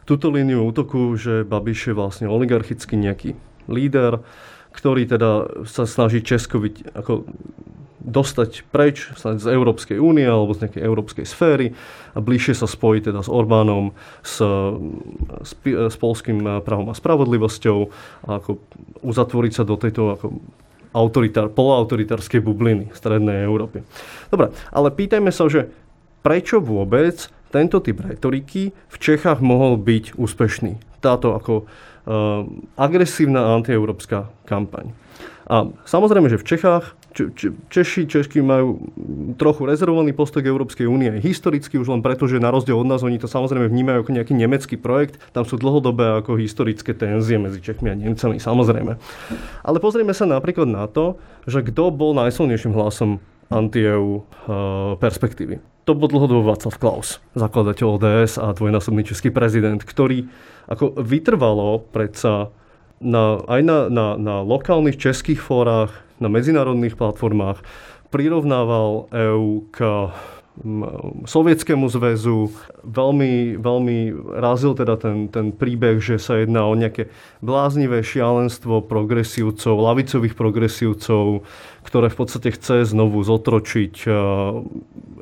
[0.07, 3.35] túto líniu útoku, že Babiš je vlastne oligarchický nejaký
[3.67, 4.23] líder,
[4.71, 7.27] ktorý teda sa snaží Česko byť, ako
[8.07, 11.75] dostať preč z Európskej únie alebo z nejakej európskej sféry
[12.15, 13.91] a bližšie sa spojiť teda s Orbánom,
[14.23, 14.39] s,
[15.43, 17.79] s, s polským právom a spravodlivosťou
[18.31, 18.63] a ako
[19.03, 20.27] uzatvoriť sa do tejto ako
[20.95, 23.83] autoritár, poloautoritárskej bubliny Strednej Európy.
[24.31, 25.69] Dobre, ale pýtajme sa, že
[26.23, 31.01] prečo vôbec tento typ retoriky v Čechách mohol byť úspešný.
[31.01, 32.45] Táto ako uh,
[32.77, 34.93] agresívna antieurópska kampaň.
[35.47, 36.99] A samozrejme, že v Čechách
[37.73, 38.93] Češi, Češky majú
[39.41, 43.01] trochu rezervovaný postoj k Európskej únie historicky, už len preto, že na rozdiel od nás
[43.01, 45.17] oni to samozrejme vnímajú ako nejaký nemecký projekt.
[45.33, 49.01] Tam sú dlhodobé ako historické tenzie medzi Čechmi a Nemcami, samozrejme.
[49.65, 51.17] Ale pozrieme sa napríklad na to,
[51.49, 53.17] že kto bol najsilnejším hlasom
[53.49, 55.76] anti-EU uh, perspektívy.
[55.87, 60.27] To bol dlhodobo Václav Klaus, zakladateľ ODS a dvojnásobný český prezident, ktorý
[60.67, 62.51] ako vytrvalo predsa
[62.99, 67.63] na, aj na, na, na lokálnych českých fórach, na medzinárodných platformách
[68.11, 70.11] prirovnával EÚ k
[71.29, 72.49] Sovietskému zväzu.
[72.81, 73.97] Veľmi, veľmi
[74.41, 77.13] razil teda ten, ten príbeh, že sa jedná o nejaké
[77.45, 81.45] bláznivé šialenstvo progresívcov, lavicových progresívcov,
[81.85, 84.09] ktoré v podstate chce znovu zotročiť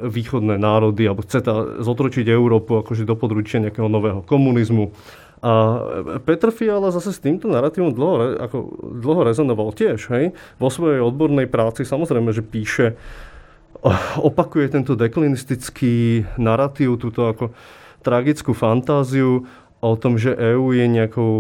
[0.07, 1.43] východné národy, alebo chce
[1.83, 4.95] zotročiť Európu akože do područia nejakého nového komunizmu.
[5.45, 5.77] A
[6.25, 8.57] Petr Fiala zase s týmto narratívom dlho, ako,
[8.97, 10.09] dlho rezonoval tiež.
[10.09, 10.33] Hej?
[10.57, 12.97] Vo svojej odbornej práci samozrejme, že píše
[14.29, 17.53] opakuje tento deklinistický narratív, túto ako
[18.05, 19.45] tragickú fantáziu
[19.85, 21.37] o tom, že EÚ je nejakou,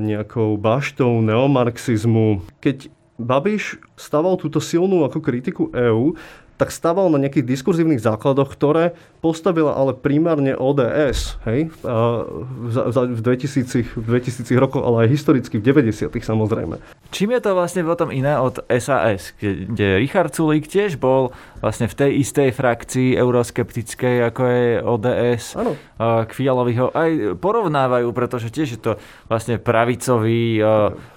[0.00, 2.40] nejakou baštou neomarxizmu.
[2.64, 6.18] Keď Babiš staval túto silnú ako kritiku EÚ,
[6.54, 14.06] tak stával na nejakých diskurzívnych základoch, ktoré postavila ale primárne ODS hej, v, 2000, v
[14.06, 16.78] 2000 rokoch, ale aj historicky v 90 samozrejme.
[17.10, 21.94] Čím je to vlastne potom iné od SAS, kde Richard Sulík tiež bol vlastne v
[21.94, 25.44] tej istej frakcii euroskeptickej, ako je ODS.
[25.58, 25.72] Ano.
[25.98, 28.92] K Fialovi ho aj porovnávajú, pretože tiež je to
[29.30, 30.58] vlastne pravicový,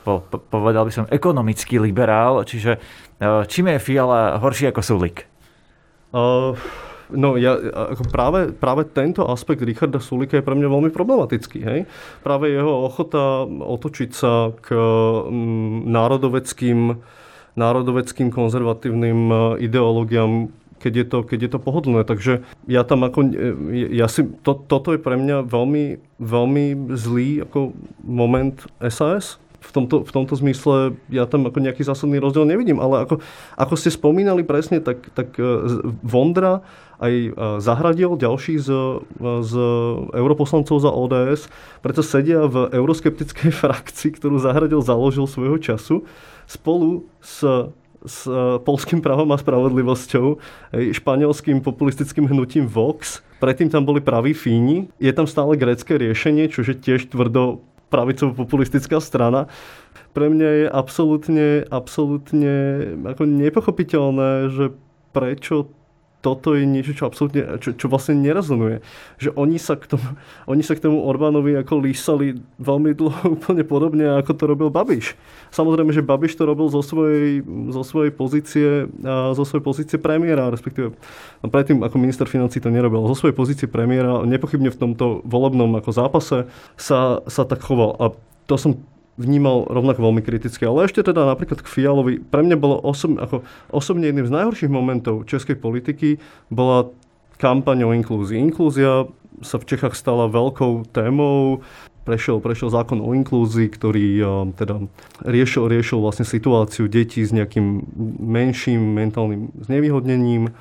[0.06, 0.22] po,
[0.54, 2.78] povedal by som, ekonomický liberál, čiže
[3.48, 5.26] Čím je Fiala horší ako Sulik?
[6.18, 6.58] Uh,
[7.14, 7.56] no ja,
[7.94, 11.60] ako práve, práve tento aspekt Richarda Sulika je pre mňa veľmi problematický.
[11.64, 11.80] Hej?
[12.26, 16.80] Práve jeho ochota otočiť sa k mm, národoveckým,
[17.56, 19.36] národoveckým konzervatívnym e,
[19.70, 22.02] ideológiám, keď je to, keď je to pohodlné.
[22.04, 25.86] Takže ja tam ako, e, ja si, to, toto je pre mňa veľmi,
[26.20, 26.66] veľmi
[26.98, 28.58] zlý ako moment
[28.90, 33.20] SAS, v tomto, v tomto zmysle ja tam ako nejaký zásadný rozdiel nevidím, ale ako,
[33.58, 35.44] ako ste spomínali presne, tak, tak e,
[36.06, 36.62] Vondra
[37.02, 38.70] aj e, Zahradil, ďalší z,
[39.22, 39.54] z
[40.14, 41.50] europoslancov za ODS,
[41.82, 46.06] preto sedia v euroskeptickej frakcii, ktorú Zahradil založil svojho času,
[46.46, 47.44] spolu s
[48.06, 50.38] s e, polským právom a spravodlivosťou,
[50.94, 53.26] španielským populistickým hnutím Vox.
[53.42, 54.88] Predtým tam boli praví Fíni.
[55.02, 59.48] Je tam stále grécké riešenie, čo je tiež tvrdo pravicovo-populistická strana.
[60.12, 62.56] Pre mňa je absolútne, absolútne
[63.06, 64.66] ako nepochopiteľné, že
[65.14, 65.72] prečo
[66.28, 68.84] toto je niečo, čo absolútne, čo, čo vlastne nerezonuje.
[69.16, 70.04] Že oni sa, k tomu,
[70.44, 75.16] oni sa k tomu Orbánovi ako lísali veľmi dlho úplne podobne, ako to robil Babiš.
[75.56, 80.92] Samozrejme, že Babiš to robil zo svojej, zo svojej pozície, zo svojej pozície premiéra, respektíve
[81.48, 83.08] predtým ako minister financí to nerobil.
[83.16, 87.96] Zo svojej pozície premiéra nepochybne v tomto volebnom ako zápase sa, sa tak choval.
[88.04, 88.12] A
[88.52, 88.84] to som
[89.18, 90.64] vnímal rovnako veľmi kriticky.
[90.64, 93.42] Ale ešte teda napríklad k Fialovi, pre mňa bolo osom, ako
[93.74, 96.22] osobne jedným z najhorších momentov českej politiky
[96.54, 96.94] bola
[97.42, 98.38] kampaň o inklúzii.
[98.38, 99.10] Inklúzia
[99.42, 101.66] sa v Čechách stala veľkou témou.
[102.08, 104.80] Prešiel, prešiel zákon o inklúzii, ktorý uh, teda
[105.28, 107.84] riešil, riešil vlastne situáciu detí s nejakým
[108.24, 110.56] menším mentálnym znevýhodnením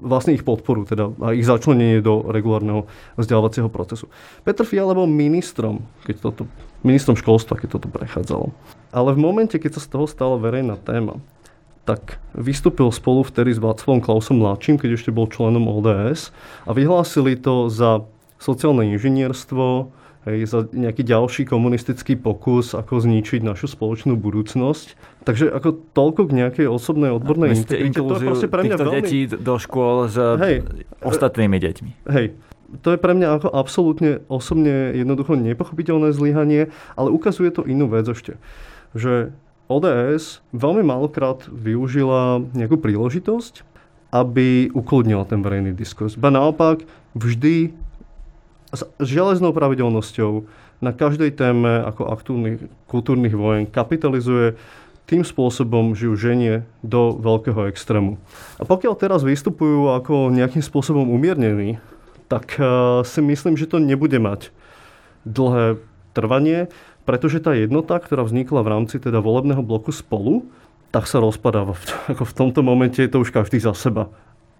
[0.00, 2.88] vlastne ich podporu teda, a ich začlenenie do regulárneho
[3.20, 4.08] vzdelávacieho procesu.
[4.42, 6.42] Petr Fiala bol ministrom, keď toto,
[6.86, 8.52] ministrom školstva, keď toto prechádzalo.
[8.90, 11.20] Ale v momente, keď sa z toho stala verejná téma,
[11.88, 16.30] tak vystúpil spolu vtedy s Václavom Klausom mladším, keď ešte bol členom ODS
[16.68, 18.04] a vyhlásili to za
[18.38, 19.90] sociálne inžinierstvo,
[20.28, 24.96] hej, za nejaký ďalší komunistický pokus, ako zničiť našu spoločnú budúcnosť.
[25.24, 28.00] Takže ako toľko k nejakej osobnej odbornej integrite.
[28.00, 28.94] To je proste pre mňa veľmi...
[29.00, 30.64] detí do škôl s hej,
[31.04, 31.90] ostatnými deťmi.
[32.12, 32.36] Hej,
[32.78, 38.06] to je pre mňa ako absolútne osobne jednoducho nepochopiteľné zlyhanie, ale ukazuje to inú vec
[38.06, 38.38] ešte.
[38.94, 39.34] Že
[39.70, 43.66] ODS veľmi málokrát využila nejakú príležitosť,
[44.10, 46.18] aby ukludnila ten verejný diskurs.
[46.18, 46.82] Ba naopak,
[47.14, 47.70] vždy
[48.70, 50.46] s železnou pravidelnosťou
[50.82, 54.58] na každej téme ako aktúrnych kultúrnych vojen kapitalizuje
[55.10, 58.14] tým spôsobom, že ju ženie do veľkého extrému.
[58.58, 61.82] A pokiaľ teraz vystupujú ako nejakým spôsobom umiernení,
[62.30, 64.54] tak uh, si myslím, že to nebude mať
[65.26, 65.82] dlhé
[66.14, 66.70] trvanie,
[67.02, 70.46] pretože tá jednota, ktorá vznikla v rámci teda volebného bloku spolu,
[70.94, 71.74] tak sa rozpadáva.
[72.14, 74.08] Ako v tomto momente je to už každý za seba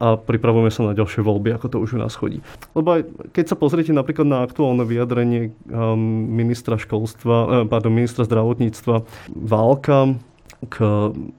[0.00, 2.40] a pripravujeme sa na ďalšie voľby, ako to už u nás chodí.
[2.72, 3.00] Lebo aj
[3.36, 10.16] keď sa pozriete napríklad na aktuálne vyjadrenie um, ministra školstva, eh, pardon, ministra zdravotníctva Válka
[10.72, 10.76] k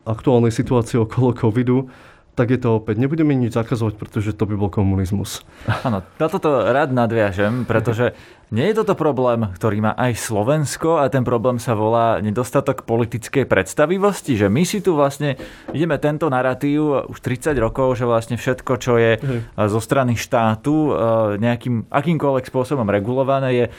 [0.06, 1.90] aktuálnej situácii okolo covidu,
[2.36, 5.44] tak je to opäť, nebudeme nič zakazovať, pretože to by bol komunizmus.
[5.88, 8.16] Áno, na toto rád nadviažem, pretože
[8.52, 13.48] nie je toto problém, ktorý má aj Slovensko a ten problém sa volá nedostatok politickej
[13.48, 15.40] predstavivosti, že my si tu vlastne
[15.72, 19.24] ideme tento narratív už 30 rokov, že vlastne všetko, čo je
[19.56, 20.92] zo strany štátu e,
[21.40, 23.72] nejakým akýmkoľvek spôsobom regulované, je e,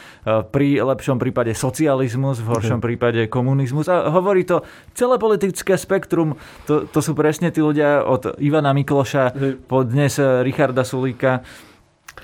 [0.48, 3.92] pri lepšom prípade socializmus, v horšom prípade komunizmus.
[3.92, 4.64] A hovorí to
[4.96, 9.32] celé politické spektrum, to, to sú presne tí ľudia od Ivana Mikloša
[9.70, 11.46] po dnes Richarda Sulíka,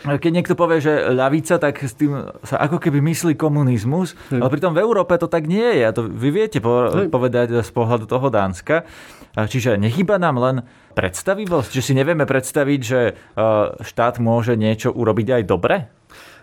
[0.04, 4.38] keď niekto povie, že ľavica, tak s tým sa ako keby myslí komunizmus, hmm.
[4.38, 5.82] ale pritom v Európe to tak nie je.
[5.82, 8.86] A to vy viete po- povedať z pohľadu toho Dánska.
[9.34, 10.56] Čiže nechýba nám len
[10.94, 13.00] predstavivosť, že si nevieme predstaviť, že
[13.82, 15.76] štát môže niečo urobiť aj dobre?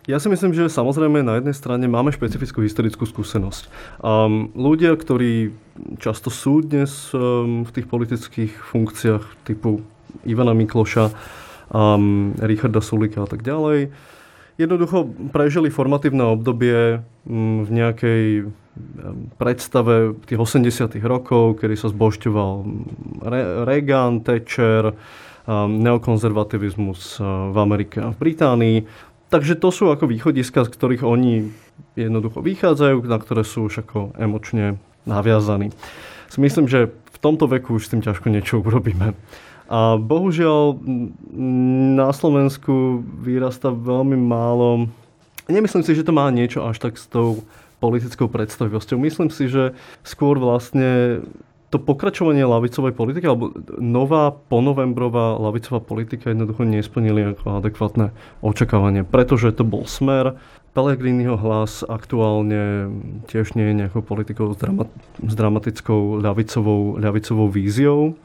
[0.05, 3.65] Ja si myslím, že samozrejme na jednej strane máme špecifickú historickú skúsenosť.
[4.05, 5.49] Um, ľudia, ktorí
[5.97, 9.81] často sú dnes um, v tých politických funkciách typu
[10.21, 11.09] Ivana Mikloša,
[11.73, 13.89] um, Richarda Sulika a tak ďalej.
[14.61, 18.23] Jednoducho prežili formatívne obdobie um, v nejakej
[19.41, 22.53] predstave tých 80 rokov, kedy sa zbožťoval
[23.25, 24.93] Re- Reagan, Thatcher,
[25.49, 28.77] neokonzervativizmus uh, v Amerike a v Británii.
[29.35, 31.51] Takže to sú ako východiska, z ktorých oni
[31.99, 35.75] jednoducho vychádzajú, na ktoré sú už ako emočne naviazaní.
[36.39, 39.11] Myslím, že v tomto veku už s tým ťažko niečo urobíme.
[39.67, 40.79] A bohužiaľ
[41.99, 44.87] na Slovensku vyrasta veľmi málo.
[45.51, 47.43] Nemyslím si, že to má niečo až tak s tou
[47.83, 48.95] politickou predstavivosťou.
[49.03, 49.75] Myslím si, že
[50.07, 51.27] skôr vlastne
[51.75, 59.51] to pokračovanie lavicovej politiky, alebo nová ponovembrová lavicová politika jednoducho nesplnili ako adekvátne očakávanie, pretože
[59.51, 60.39] to bol smer,
[60.75, 62.91] Pellegriniho hlas aktuálne
[63.31, 64.91] tiež nie je nejakou politikou s, dramat-
[65.23, 68.19] s dramatickou ľavicovou, ľavicovou víziou.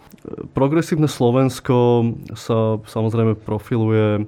[0.51, 4.27] Progresívne Slovensko sa samozrejme profiluje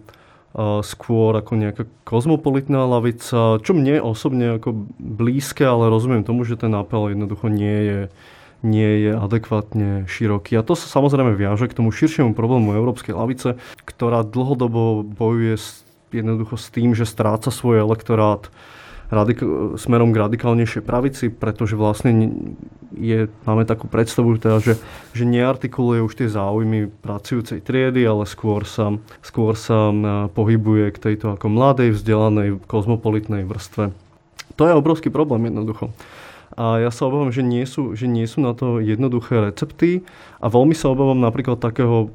[0.87, 6.71] skôr ako nejaká kozmopolitná lavica, čo mne osobne ako blízke, ale rozumiem tomu, že ten
[6.79, 8.01] apel jednoducho nie je,
[8.63, 10.57] nie je adekvátne široký.
[10.59, 15.83] A to sa samozrejme viaže k tomu širšiemu problému európskej lavice, ktorá dlhodobo bojuje s
[16.13, 18.53] jednoducho s tým, že stráca svoj elektorát
[19.13, 22.33] radik- smerom k radikálnejšej pravici, pretože vlastne
[22.97, 24.75] je, máme takú predstavu, teda, že,
[25.13, 29.93] že neartikuluje už tie záujmy pracujúcej triedy, ale skôr sa, skôr sa
[30.33, 33.93] pohybuje k tejto ako mladej, vzdelanej, kozmopolitnej vrstve.
[34.57, 35.93] To je obrovský problém jednoducho.
[36.53, 40.05] A ja sa obávam, že nie, sú, že nie sú na to jednoduché recepty
[40.37, 42.13] a veľmi sa obávam napríklad takého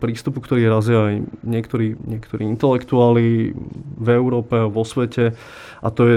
[0.00, 1.14] prístupu, ktorý razia aj
[1.44, 3.52] niektorí, niektorí intelektuáli
[4.00, 5.36] v Európe, vo svete
[5.84, 6.16] a to je,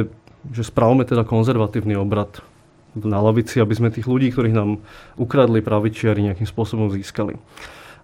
[0.56, 2.40] že spravme teda konzervatívny obrad
[2.96, 4.80] na lavici, aby sme tých ľudí, ktorých nám
[5.16, 7.40] ukradli pravičiari, nejakým spôsobom získali.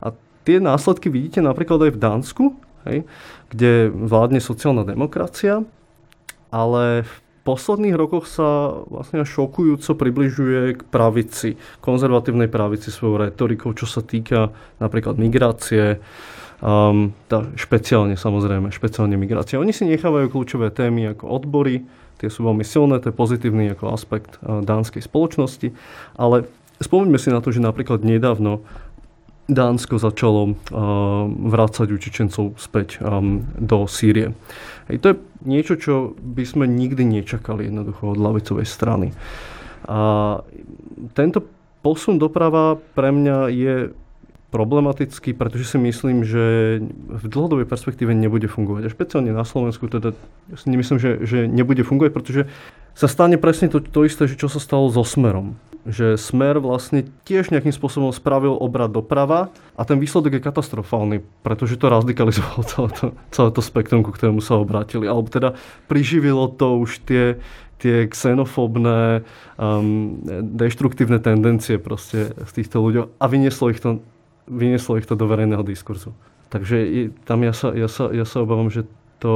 [0.03, 0.15] A
[0.47, 2.43] tie následky vidíte napríklad aj v Dánsku,
[2.87, 3.03] hej,
[3.51, 5.63] kde vládne sociálna demokracia,
[6.51, 7.13] ale v
[7.47, 14.51] posledných rokoch sa vlastne šokujúco približuje k pravici, konzervatívnej pravici svojou retorikou, čo sa týka
[14.83, 16.03] napríklad migrácie,
[16.59, 19.55] um, tá, špeciálne samozrejme, špeciálne migrácie.
[19.55, 21.87] Oni si nechávajú kľúčové témy ako odbory,
[22.19, 25.71] tie sú veľmi silné, to je pozitívny ako aspekt uh, dánskej spoločnosti,
[26.19, 26.51] ale
[26.83, 28.67] spomeňme si na to, že napríklad nedávno
[29.47, 30.55] Dánsko začalo uh,
[31.31, 34.35] vrácať utečencov späť um, do Sýrie.
[34.91, 35.15] Hej, to je
[35.47, 39.15] niečo, čo by sme nikdy nečakali jednoducho od lavicovej strany.
[39.87, 39.99] A
[41.15, 41.39] tento
[41.79, 43.75] posun doprava pre mňa je
[44.47, 48.87] problematický, pretože si myslím, že v dlhodobej perspektíve nebude fungovať.
[48.87, 50.15] A špeciálne na Slovensku teda
[50.55, 52.41] si nemyslím, že, že nebude fungovať, pretože
[52.95, 57.07] sa stane presne to, to isté, že čo sa stalo so Smerom že Smer vlastne
[57.23, 61.17] tiež nejakým spôsobom spravil obrad doprava a ten výsledok je katastrofálny,
[61.47, 65.07] pretože to radikalizovalo celé to, celé to spektrum, ku ktorému sa obrátili.
[65.07, 65.55] Alebo teda
[65.87, 67.39] priživilo to už tie,
[67.79, 69.23] tie xenofóbne,
[69.55, 70.19] um,
[70.59, 74.03] deštruktívne tendencie proste z týchto ľudí a vynieslo ich to,
[74.47, 76.15] vynieslo ich to do verejného diskurzu.
[76.47, 78.87] Takže tam ja sa, ja sa, ja sa obávam, že
[79.19, 79.35] to,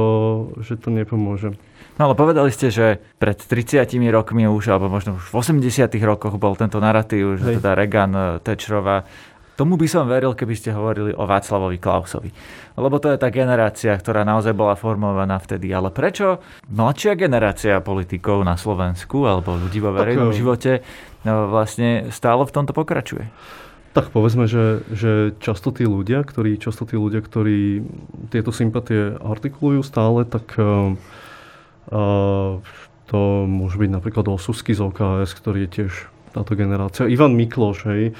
[0.64, 1.52] že to nepomôže.
[2.00, 6.40] No ale povedali ste, že pred 30 rokmi už, alebo možno už v 80 rokoch
[6.40, 7.56] bol tento narratív, že Hej.
[7.60, 9.04] teda Reagan, eh, Thatcherová.
[9.52, 12.32] Tomu by som veril, keby ste hovorili o Václavovi Klausovi.
[12.72, 15.68] Lebo to je tá generácia, ktorá naozaj bola formovaná vtedy.
[15.68, 16.40] Ale prečo
[16.72, 20.72] mladšia generácia politikov na Slovensku alebo ľudí vo verejnom tak, živote
[21.28, 23.28] no, vlastne stále v tomto pokračuje?
[23.92, 27.84] Tak povedzme, že, že často tí ľudia, ktorí, často tí ľudia, ktorí
[28.32, 30.96] tieto sympatie artikulujú stále, tak uh,
[33.12, 35.92] to môže byť napríklad Osusky z OKS, ktorý je tiež
[36.32, 37.04] táto generácia.
[37.04, 38.16] Ivan Mikloš, hej,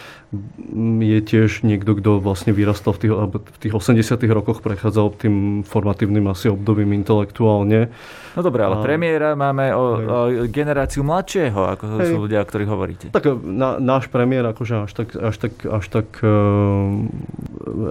[1.00, 6.28] je tiež niekto, kto vlastne vyrastal v tých, v tých 80 rokoch, prechádzal tým formatívnym
[6.28, 7.88] asi obdobím intelektuálne.
[8.36, 8.84] No dobré, ale a...
[8.84, 12.12] premiéra máme o, o generáciu mladšieho, ako hej.
[12.12, 13.06] sú ľudia, o ktorých hovoríte.
[13.12, 16.92] Tak na, náš premiér akože až tak, až tak, až tak uh,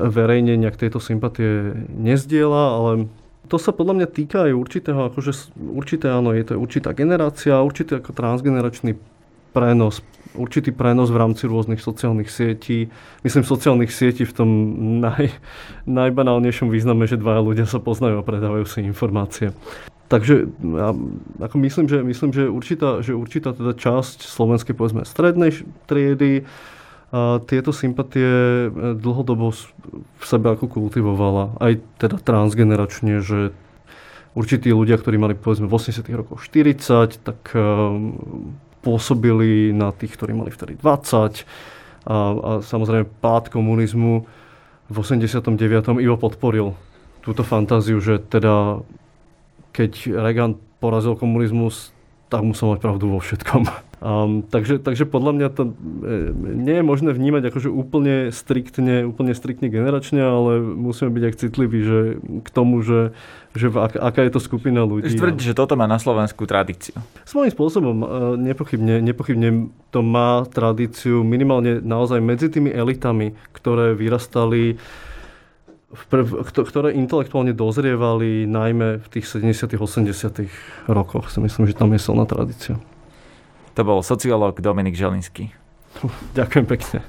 [0.09, 2.91] verejne nejak tejto sympatie nezdiela, ale
[3.51, 7.99] to sa podľa mňa týka aj určitého, akože určité áno, je to určitá generácia, určitý
[7.99, 8.95] ako transgeneračný
[9.51, 9.99] prenos,
[10.33, 12.87] určitý prenos v rámci rôznych sociálnych sietí.
[13.21, 14.49] Myslím sociálnych sietí v tom
[15.03, 15.31] naj,
[15.85, 19.51] najbanálnejšom význame, že dvaja ľudia sa poznajú a predávajú si informácie.
[20.11, 20.91] Takže ja,
[21.39, 26.43] ako myslím, že, myslím, že určitá, že určitá teda časť slovenskej povedzme strednej triedy
[27.11, 28.27] a tieto sympatie
[28.67, 31.59] e, dlhodobo v sebe ako kultivovala.
[31.59, 33.51] Aj teda transgeneračne, že
[34.31, 40.33] určití ľudia, ktorí mali povedzme v 80 rokoch 40, tak um, pôsobili na tých, ktorí
[40.33, 40.81] mali vtedy 20.
[40.81, 44.25] A, a samozrejme pád komunizmu
[44.91, 46.01] v 89.
[46.01, 46.73] iba podporil
[47.21, 48.81] túto fantáziu, že teda
[49.71, 51.95] keď Reagan porazil komunizmus,
[52.27, 53.63] tak musel mať pravdu vo všetkom.
[54.01, 55.71] Um, takže, takže podľa mňa to e,
[56.57, 61.79] nie je možné vnímať akože úplne striktne, úplne striktne generačne, ale musíme byť aj citliví
[61.85, 63.13] že, k tomu, že,
[63.53, 65.13] že ak, aká je to skupina ľudí.
[65.13, 66.97] Tvrdí, že toto má na Slovensku tradíciu.
[67.29, 68.05] Svojím spôsobom, e,
[68.41, 74.81] nepochybne, nepochybne to má tradíciu minimálne naozaj medzi tými elitami, ktoré vyrastali
[75.91, 81.27] ktoré intelektuálne dozrievali najmä v tých 70 80 rokoch.
[81.29, 82.79] Si myslím, že tam je silná tradícia.
[83.75, 85.51] To bol sociológ Dominik Želinský.
[86.37, 86.99] Ďakujem pekne.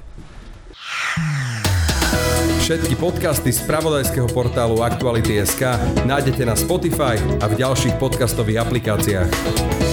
[2.63, 5.75] Všetky podcasty z pravodajského portálu Aktuality.sk
[6.07, 9.92] nájdete na Spotify a v ďalších podcastových aplikáciách.